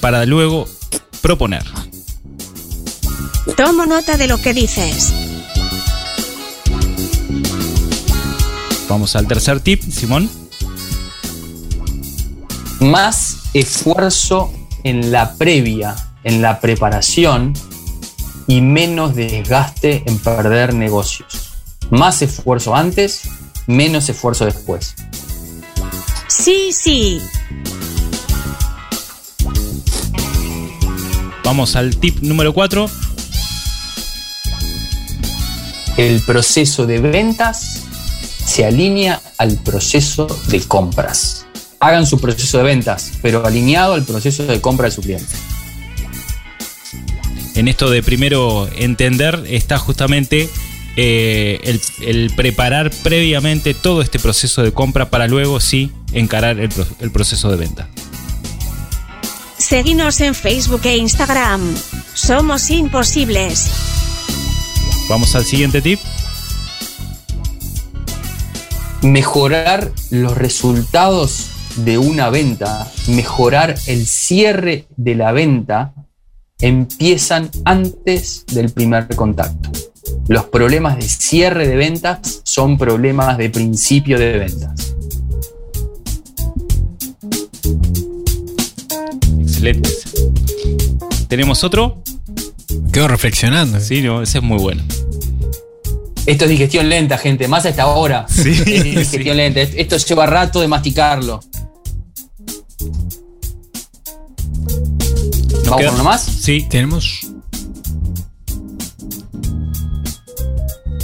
para 0.00 0.24
luego 0.26 0.66
proponer. 1.20 1.64
Tomo 3.56 3.86
nota 3.86 4.16
de 4.16 4.28
lo 4.28 4.38
que 4.38 4.54
dices. 4.54 5.12
Vamos 8.88 9.16
al 9.16 9.26
tercer 9.26 9.60
tip, 9.60 9.82
Simón. 9.82 10.30
Más 12.80 13.38
esfuerzo 13.54 14.52
en 14.84 15.12
la 15.12 15.34
previa, 15.34 15.96
en 16.24 16.42
la 16.42 16.60
preparación 16.60 17.54
y 18.46 18.60
menos 18.60 19.14
desgaste 19.14 20.02
en 20.06 20.18
perder 20.18 20.74
negocios. 20.74 21.54
Más 21.90 22.22
esfuerzo 22.22 22.74
antes, 22.74 23.22
menos 23.66 24.08
esfuerzo 24.08 24.44
después. 24.44 24.94
Sí, 26.28 26.70
sí. 26.72 27.20
Vamos 31.44 31.76
al 31.76 31.96
tip 31.96 32.20
número 32.20 32.52
4. 32.52 32.88
El 35.96 36.20
proceso 36.22 36.86
de 36.86 37.00
ventas 37.00 37.84
se 38.44 38.64
alinea 38.64 39.20
al 39.36 39.56
proceso 39.56 40.26
de 40.48 40.60
compras. 40.60 41.37
Hagan 41.80 42.06
su 42.06 42.20
proceso 42.20 42.58
de 42.58 42.64
ventas, 42.64 43.12
pero 43.22 43.46
alineado 43.46 43.94
al 43.94 44.04
proceso 44.04 44.44
de 44.44 44.60
compra 44.60 44.86
de 44.86 44.90
su 44.90 45.00
cliente. 45.00 45.32
En 47.54 47.68
esto 47.68 47.90
de 47.90 48.02
primero 48.02 48.68
entender 48.76 49.44
está 49.48 49.78
justamente 49.78 50.48
eh, 50.96 51.60
el, 51.64 51.80
el 52.00 52.30
preparar 52.34 52.90
previamente 53.02 53.74
todo 53.74 54.02
este 54.02 54.18
proceso 54.18 54.62
de 54.62 54.72
compra 54.72 55.10
para 55.10 55.26
luego 55.28 55.60
sí 55.60 55.92
encarar 56.12 56.58
el, 56.58 56.70
el 57.00 57.10
proceso 57.10 57.50
de 57.50 57.56
venta. 57.56 57.88
Seguinos 59.56 60.20
en 60.20 60.34
Facebook 60.34 60.82
e 60.84 60.96
Instagram. 60.96 61.74
Somos 62.14 62.70
imposibles. 62.70 63.70
Vamos 65.08 65.34
al 65.34 65.44
siguiente 65.44 65.80
tip. 65.80 66.00
mejorar 69.02 69.92
los 70.10 70.36
resultados 70.36 71.46
de 71.84 71.98
una 71.98 72.30
venta, 72.30 72.90
mejorar 73.08 73.74
el 73.86 74.06
cierre 74.06 74.86
de 74.96 75.14
la 75.14 75.32
venta, 75.32 75.94
empiezan 76.60 77.50
antes 77.64 78.44
del 78.46 78.70
primer 78.70 79.08
contacto. 79.14 79.70
Los 80.28 80.44
problemas 80.46 80.96
de 80.96 81.02
cierre 81.02 81.66
de 81.66 81.76
ventas 81.76 82.40
son 82.44 82.78
problemas 82.78 83.38
de 83.38 83.50
principio 83.50 84.18
de 84.18 84.38
ventas. 84.38 84.94
Excelente. 89.40 89.90
¿Tenemos 91.28 91.62
otro? 91.64 92.02
Quedo 92.92 93.08
reflexionando. 93.08 93.80
Sí, 93.80 94.02
no, 94.02 94.22
ese 94.22 94.38
es 94.38 94.44
muy 94.44 94.58
bueno. 94.58 94.82
Esto 96.26 96.44
es 96.44 96.50
digestión 96.50 96.90
lenta, 96.90 97.16
gente, 97.16 97.48
más 97.48 97.64
a 97.64 97.70
esta 97.70 97.86
hora. 97.86 98.26
Sí, 98.28 98.50
es 98.66 98.84
digestión 98.84 99.22
sí. 99.22 99.34
lenta. 99.34 99.60
Esto 99.60 99.96
lleva 99.96 100.26
rato 100.26 100.60
de 100.60 100.68
masticarlo. 100.68 101.40
¿Nos 102.80 102.90
¿Vamos 105.64 105.80
queda- 105.80 105.92
uno 105.94 106.04
más? 106.04 106.22
Sí. 106.22 106.66
Tenemos. 106.68 107.32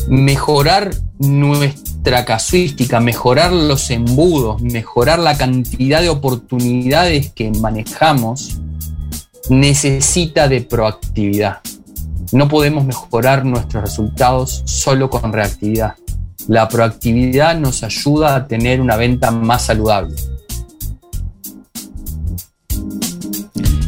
mejorar 0.08 0.94
nuestra 1.18 2.26
casuística, 2.26 3.00
mejorar 3.00 3.52
los 3.52 3.90
embudos, 3.90 4.60
mejorar 4.60 5.18
la 5.18 5.36
cantidad 5.38 6.02
de 6.02 6.10
oportunidades 6.10 7.32
que 7.32 7.50
manejamos, 7.50 8.58
necesita 9.48 10.46
de 10.48 10.60
proactividad. 10.60 11.60
No 12.32 12.48
podemos 12.48 12.84
mejorar 12.84 13.46
nuestros 13.46 13.82
resultados 13.82 14.62
solo 14.66 15.08
con 15.08 15.32
reactividad. 15.32 15.94
La 16.48 16.68
proactividad 16.68 17.58
nos 17.58 17.82
ayuda 17.82 18.36
a 18.36 18.46
tener 18.46 18.82
una 18.82 18.96
venta 18.96 19.30
más 19.30 19.64
saludable. 19.66 20.14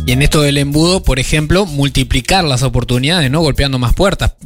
Y 0.06 0.12
en 0.12 0.22
esto 0.22 0.40
del 0.40 0.56
embudo, 0.56 1.02
por 1.02 1.18
ejemplo, 1.18 1.66
multiplicar 1.66 2.44
las 2.44 2.62
oportunidades, 2.62 3.28
¿no? 3.28 3.40
Golpeando 3.40 3.80
más 3.80 3.92
puertas. 3.92 4.36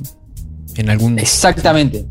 En 0.74 0.88
algún. 0.88 1.18
Exactamente, 1.18 2.06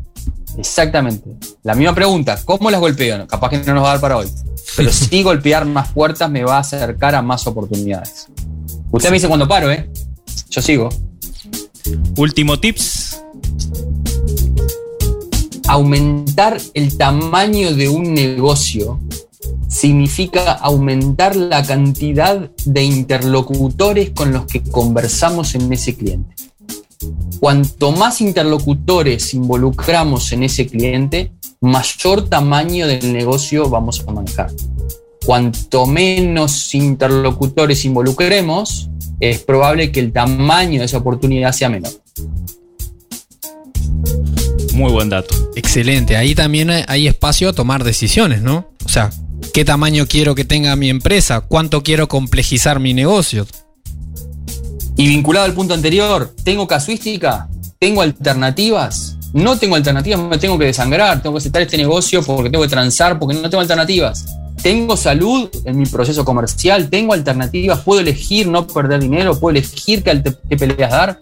exactamente. 0.56 1.28
La 1.64 1.74
misma 1.74 1.92
pregunta, 1.92 2.40
¿cómo 2.44 2.70
las 2.70 2.78
golpeo? 2.78 3.26
Capaz 3.26 3.50
que 3.50 3.58
no 3.58 3.74
nos 3.74 3.82
va 3.82 3.88
a 3.88 3.92
dar 3.94 4.00
para 4.00 4.18
hoy. 4.18 4.28
Pero 4.76 4.92
sí 4.92 5.24
golpear 5.24 5.64
más 5.66 5.90
puertas 5.92 6.30
me 6.30 6.44
va 6.44 6.58
a 6.58 6.60
acercar 6.60 7.16
a 7.16 7.22
más 7.22 7.44
oportunidades. 7.48 8.28
Usted 8.92 9.10
me 9.10 9.14
dice 9.14 9.26
cuando 9.26 9.48
paro, 9.48 9.68
¿eh? 9.72 9.90
Yo 10.48 10.62
sigo. 10.62 10.88
Último 12.16 12.60
tips. 12.60 13.20
Aumentar 15.66 16.60
el 16.74 16.96
tamaño 16.96 17.74
de 17.74 17.88
un 17.88 18.14
negocio 18.14 19.00
significa 19.70 20.52
aumentar 20.52 21.36
la 21.36 21.62
cantidad 21.62 22.50
de 22.64 22.82
interlocutores 22.82 24.10
con 24.10 24.32
los 24.32 24.46
que 24.46 24.62
conversamos 24.62 25.54
en 25.54 25.72
ese 25.72 25.94
cliente. 25.94 26.34
Cuanto 27.38 27.92
más 27.92 28.20
interlocutores 28.20 29.32
involucramos 29.32 30.32
en 30.32 30.42
ese 30.42 30.66
cliente, 30.66 31.32
mayor 31.60 32.28
tamaño 32.28 32.86
del 32.86 33.12
negocio 33.12 33.70
vamos 33.70 34.04
a 34.06 34.12
manejar. 34.12 34.50
Cuanto 35.24 35.86
menos 35.86 36.74
interlocutores 36.74 37.84
involucremos, 37.84 38.90
es 39.20 39.38
probable 39.38 39.92
que 39.92 40.00
el 40.00 40.12
tamaño 40.12 40.80
de 40.80 40.86
esa 40.86 40.98
oportunidad 40.98 41.52
sea 41.52 41.68
menor. 41.68 41.92
Muy 44.74 44.90
buen 44.90 45.08
dato. 45.08 45.34
Excelente. 45.54 46.16
Ahí 46.16 46.34
también 46.34 46.70
hay 46.70 47.06
espacio 47.06 47.50
a 47.50 47.52
tomar 47.52 47.84
decisiones, 47.84 48.42
¿no? 48.42 48.70
O 48.84 48.88
sea, 48.88 49.10
¿qué 49.52 49.64
tamaño 49.64 50.06
quiero 50.06 50.34
que 50.34 50.44
tenga 50.44 50.76
mi 50.76 50.88
empresa? 50.88 51.40
¿Cuánto 51.40 51.82
quiero 51.82 52.08
complejizar 52.08 52.80
mi 52.80 52.94
negocio? 52.94 53.46
Y 54.96 55.08
vinculado 55.08 55.46
al 55.46 55.54
punto 55.54 55.74
anterior, 55.74 56.34
¿tengo 56.44 56.66
casuística? 56.66 57.48
¿Tengo 57.78 58.02
alternativas? 58.02 59.16
No 59.32 59.58
tengo 59.58 59.76
alternativas, 59.76 60.20
me 60.20 60.38
tengo 60.38 60.58
que 60.58 60.66
desangrar, 60.66 61.22
tengo 61.22 61.34
que 61.34 61.38
aceptar 61.38 61.62
este 61.62 61.76
negocio 61.76 62.22
porque 62.22 62.50
tengo 62.50 62.64
que 62.64 62.70
transar, 62.70 63.18
porque 63.18 63.34
no 63.34 63.48
tengo 63.48 63.60
alternativas. 63.60 64.26
Tengo 64.62 64.96
salud 64.96 65.48
en 65.64 65.78
mi 65.78 65.86
proceso 65.86 66.24
comercial, 66.24 66.90
tengo 66.90 67.14
alternativas, 67.14 67.80
puedo 67.80 68.00
elegir 68.00 68.46
no 68.46 68.66
perder 68.66 69.00
dinero, 69.00 69.38
puedo 69.38 69.56
elegir 69.56 70.02
qué, 70.02 70.22
qué 70.48 70.56
peleas 70.56 70.90
dar. 70.90 71.18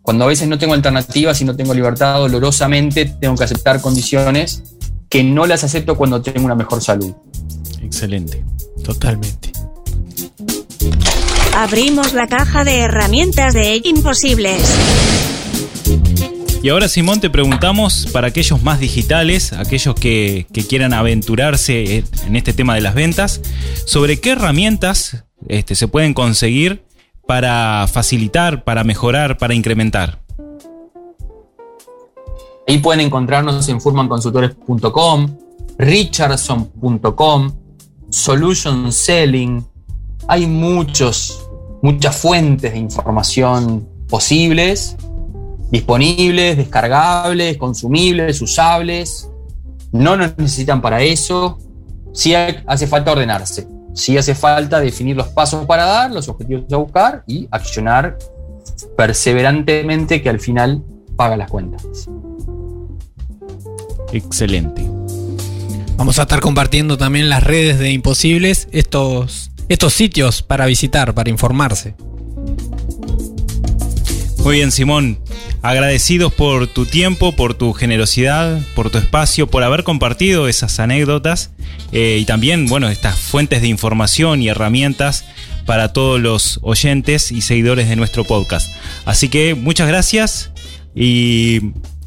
Cuando 0.00 0.24
a 0.24 0.28
veces 0.28 0.48
no 0.48 0.58
tengo 0.58 0.74
alternativas 0.74 1.40
y 1.40 1.44
no 1.44 1.54
tengo 1.54 1.74
libertad, 1.74 2.18
dolorosamente 2.18 3.04
tengo 3.04 3.36
que 3.36 3.44
aceptar 3.44 3.80
condiciones 3.80 4.64
que 5.08 5.22
no 5.22 5.46
las 5.46 5.62
acepto 5.62 5.94
cuando 5.94 6.22
tengo 6.22 6.46
una 6.46 6.56
mejor 6.56 6.82
salud. 6.82 7.14
Excelente. 7.82 8.44
Totalmente. 8.84 9.52
Abrimos 11.54 12.12
la 12.14 12.26
caja 12.26 12.64
de 12.64 12.78
herramientas 12.78 13.54
de 13.54 13.80
Imposibles. 13.84 14.62
Y 16.62 16.68
ahora, 16.68 16.88
Simón, 16.88 17.20
te 17.20 17.28
preguntamos 17.28 18.08
para 18.12 18.28
aquellos 18.28 18.62
más 18.62 18.78
digitales, 18.78 19.52
aquellos 19.52 19.94
que, 19.96 20.46
que, 20.52 20.64
quieran 20.64 20.92
aventurarse 20.92 22.04
en 22.26 22.36
este 22.36 22.52
tema 22.52 22.74
de 22.76 22.80
las 22.80 22.94
ventas, 22.94 23.40
sobre 23.84 24.20
qué 24.20 24.30
herramientas 24.30 25.24
este, 25.48 25.74
se 25.74 25.88
pueden 25.88 26.14
conseguir 26.14 26.84
para 27.26 27.86
facilitar, 27.88 28.64
para 28.64 28.84
mejorar, 28.84 29.38
para 29.38 29.54
incrementar. 29.54 30.20
Ahí 32.66 32.78
pueden 32.78 33.00
encontrarnos 33.06 33.68
en 33.68 33.80
furmanconsultores.com, 33.80 35.36
richardson.com, 35.78 37.52
Solution 38.12 38.92
Selling. 38.92 39.64
Hay 40.28 40.46
muchos, 40.46 41.48
muchas 41.80 42.14
fuentes 42.14 42.72
de 42.72 42.78
información 42.78 43.88
posibles, 44.06 44.96
disponibles, 45.70 46.58
descargables, 46.58 47.56
consumibles, 47.56 48.42
usables. 48.42 49.30
No 49.92 50.16
nos 50.16 50.36
necesitan 50.36 50.82
para 50.82 51.00
eso. 51.00 51.58
Sí 52.12 52.34
hace 52.34 52.86
falta 52.86 53.12
ordenarse. 53.12 53.66
Sí 53.94 54.18
hace 54.18 54.34
falta 54.34 54.78
definir 54.78 55.16
los 55.16 55.28
pasos 55.28 55.64
para 55.64 55.84
dar, 55.84 56.10
los 56.12 56.28
objetivos 56.28 56.70
a 56.70 56.76
buscar 56.76 57.24
y 57.26 57.48
accionar 57.50 58.18
perseverantemente 58.94 60.20
que 60.20 60.28
al 60.28 60.38
final 60.38 60.82
paga 61.16 61.36
las 61.38 61.50
cuentas. 61.50 62.08
Excelente. 64.12 64.91
Vamos 65.96 66.18
a 66.18 66.22
estar 66.22 66.40
compartiendo 66.40 66.98
también 66.98 67.28
las 67.28 67.42
redes 67.42 67.78
de 67.78 67.90
Imposibles 67.90 68.68
estos, 68.72 69.50
estos 69.68 69.92
sitios 69.92 70.42
para 70.42 70.66
visitar, 70.66 71.14
para 71.14 71.30
informarse. 71.30 71.94
Muy 74.38 74.56
bien, 74.56 74.72
Simón. 74.72 75.20
Agradecidos 75.62 76.32
por 76.32 76.66
tu 76.66 76.86
tiempo, 76.86 77.30
por 77.30 77.54
tu 77.54 77.72
generosidad, 77.72 78.60
por 78.74 78.90
tu 78.90 78.98
espacio, 78.98 79.46
por 79.46 79.62
haber 79.62 79.84
compartido 79.84 80.48
esas 80.48 80.80
anécdotas 80.80 81.52
eh, 81.92 82.18
y 82.20 82.24
también, 82.24 82.66
bueno, 82.66 82.88
estas 82.88 83.16
fuentes 83.16 83.62
de 83.62 83.68
información 83.68 84.42
y 84.42 84.48
herramientas 84.48 85.24
para 85.64 85.92
todos 85.92 86.20
los 86.20 86.58
oyentes 86.62 87.30
y 87.30 87.42
seguidores 87.42 87.88
de 87.88 87.94
nuestro 87.94 88.24
podcast. 88.24 88.72
Así 89.04 89.28
que 89.28 89.54
muchas 89.54 89.86
gracias 89.86 90.50
y 90.96 91.60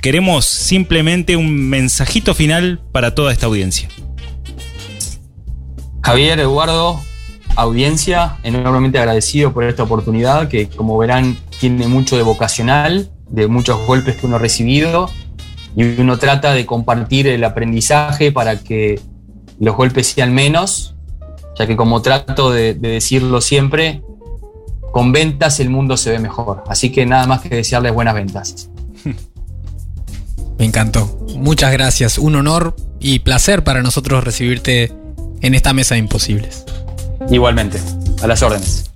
queremos 0.06 0.46
simplemente 0.46 1.36
un 1.36 1.68
mensajito 1.68 2.36
final 2.36 2.80
para 2.92 3.16
toda 3.16 3.34
esta 3.34 3.48
audiencia. 3.48 3.90
Javier, 6.04 6.40
Eduardo, 6.40 7.02
audiencia, 7.56 8.38
enormemente 8.44 9.00
agradecido 9.00 9.52
por 9.52 9.64
esta 9.64 9.82
oportunidad 9.82 10.48
que 10.48 10.70
como 10.70 10.96
verán 11.00 11.36
tiene 11.60 11.88
mucho 11.88 12.18
de 12.18 12.22
vocacional, 12.22 13.10
de 13.32 13.48
muchos 13.48 13.84
golpes 13.88 14.18
que 14.18 14.28
uno 14.28 14.36
ha 14.36 14.38
recibido 14.38 15.10
y 15.76 16.00
uno 16.00 16.20
trata 16.20 16.54
de 16.54 16.68
compartir 16.68 17.26
el 17.26 17.44
aprendizaje 17.44 18.32
para 18.32 18.60
que 18.60 19.02
los 19.60 19.76
golpes 19.76 20.06
sean 20.06 20.36
menos, 20.36 20.94
ya 21.58 21.66
que 21.66 21.76
como 21.76 22.04
trato 22.04 22.52
de, 22.52 22.76
de 22.76 22.90
decirlo 22.90 23.42
siempre, 23.42 24.04
con 24.92 25.12
ventas 25.12 25.60
el 25.60 25.72
mundo 25.72 25.98
se 25.98 26.12
ve 26.12 26.20
mejor. 26.20 26.64
Así 26.68 26.92
que 26.92 27.08
nada 27.08 27.26
más 27.26 27.42
que 27.42 27.50
desearles 27.50 27.92
buenas 27.92 28.14
ventas. 28.14 28.70
Me 30.58 30.66
encantó. 30.66 31.06
Muchas 31.36 31.72
gracias. 31.72 32.18
Un 32.18 32.36
honor 32.36 32.76
y 33.00 33.20
placer 33.20 33.64
para 33.64 33.82
nosotros 33.82 34.24
recibirte 34.24 34.92
en 35.42 35.54
esta 35.54 35.74
mesa 35.74 35.96
de 35.96 36.00
imposibles. 36.00 36.64
Igualmente, 37.30 37.80
a 38.22 38.28
las 38.28 38.42
órdenes. 38.42 38.90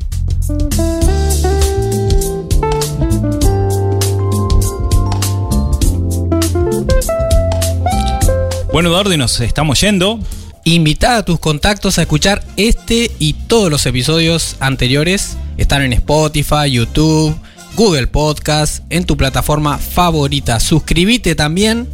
Bueno, 8.72 8.90
Eduardo, 8.90 9.14
y 9.14 9.18
nos 9.18 9.40
estamos 9.42 9.82
yendo. 9.82 10.20
Invita 10.64 11.18
a 11.18 11.24
tus 11.24 11.40
contactos 11.40 11.98
a 11.98 12.04
escuchar 12.04 12.44
este 12.56 13.12
y 13.20 13.34
todos 13.34 13.70
los 13.72 13.86
episodios 13.86 14.56
anteriores. 14.60 15.38
Están 15.58 15.82
en 15.82 15.94
Spotify, 15.94 16.72
YouTube, 16.72 17.36
Google 17.80 18.08
Podcast, 18.08 18.84
en 18.90 19.06
tu 19.06 19.16
plataforma 19.16 19.78
favorita. 19.78 20.60
Suscríbete 20.60 21.34
también 21.34 21.88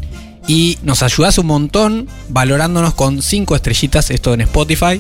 y 0.48 0.80
nos 0.82 1.04
ayudas 1.04 1.38
un 1.38 1.46
montón 1.46 2.08
valorándonos 2.30 2.96
con 2.96 3.22
5 3.22 3.56
estrellitas, 3.56 4.10
esto 4.10 4.34
en 4.34 4.42
Spotify. 4.42 5.00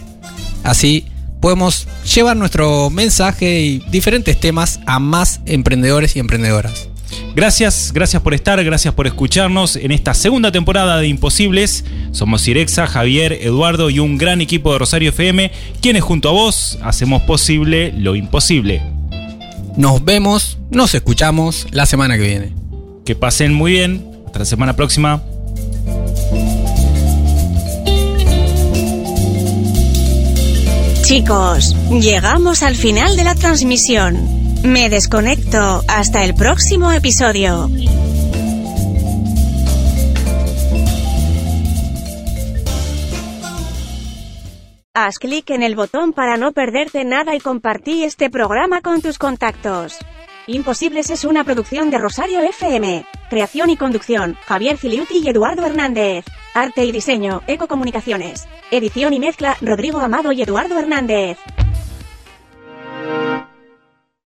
Así 0.63 1.07
podemos 1.39 1.87
llevar 2.13 2.37
nuestro 2.37 2.91
mensaje 2.91 3.61
y 3.61 3.79
diferentes 3.89 4.39
temas 4.39 4.79
a 4.85 4.99
más 4.99 5.41
emprendedores 5.47 6.15
y 6.17 6.19
emprendedoras. 6.19 6.87
Gracias, 7.35 7.91
gracias 7.91 8.21
por 8.21 8.35
estar, 8.35 8.63
gracias 8.63 8.93
por 8.93 9.07
escucharnos 9.07 9.77
en 9.77 9.91
esta 9.91 10.13
segunda 10.13 10.51
temporada 10.51 10.99
de 10.99 11.07
Imposibles. 11.07 11.83
Somos 12.11 12.47
Irexa, 12.47 12.85
Javier, 12.85 13.33
Eduardo 13.33 13.89
y 13.89 13.97
un 13.97 14.19
gran 14.19 14.39
equipo 14.39 14.71
de 14.71 14.77
Rosario 14.77 15.09
FM, 15.09 15.51
quienes 15.81 16.03
junto 16.03 16.29
a 16.29 16.33
vos 16.33 16.77
hacemos 16.83 17.23
posible 17.23 17.91
lo 17.97 18.15
imposible. 18.15 18.94
Nos 19.77 20.05
vemos, 20.05 20.57
nos 20.69 20.95
escuchamos 20.95 21.67
la 21.71 21.85
semana 21.85 22.15
que 22.15 22.23
viene. 22.23 22.53
Que 23.05 23.15
pasen 23.15 23.53
muy 23.53 23.73
bien. 23.73 24.09
Hasta 24.25 24.39
la 24.39 24.45
semana 24.45 24.75
próxima. 24.75 25.21
Chicos, 31.03 31.75
llegamos 31.91 32.63
al 32.63 32.75
final 32.75 33.15
de 33.15 33.23
la 33.25 33.35
transmisión. 33.35 34.17
Me 34.63 34.89
desconecto. 34.89 35.83
Hasta 35.87 36.23
el 36.23 36.33
próximo 36.35 36.91
episodio. 36.91 37.69
Haz 44.97 45.19
clic 45.19 45.49
en 45.49 45.61
el 45.61 45.75
botón 45.75 46.13
para 46.13 46.37
no 46.37 46.53
perderte 46.53 47.03
nada 47.03 47.35
y 47.35 47.41
compartí 47.41 48.05
este 48.05 48.29
programa 48.29 48.79
con 48.79 49.01
tus 49.01 49.17
contactos. 49.19 49.99
Imposibles 50.47 51.09
es 51.09 51.25
una 51.25 51.43
producción 51.43 51.91
de 51.91 51.97
Rosario 51.97 52.39
FM. 52.39 53.05
Creación 53.29 53.69
y 53.69 53.75
conducción, 53.75 54.37
Javier 54.45 54.77
Filiuti 54.77 55.17
y 55.17 55.27
Eduardo 55.27 55.65
Hernández. 55.65 56.23
Arte 56.53 56.85
y 56.85 56.93
diseño, 56.93 57.41
Ecocomunicaciones. 57.45 58.47
Edición 58.71 59.11
y 59.11 59.19
mezcla, 59.19 59.57
Rodrigo 59.59 59.99
Amado 59.99 60.31
y 60.31 60.41
Eduardo 60.41 60.79
Hernández. 60.79 61.39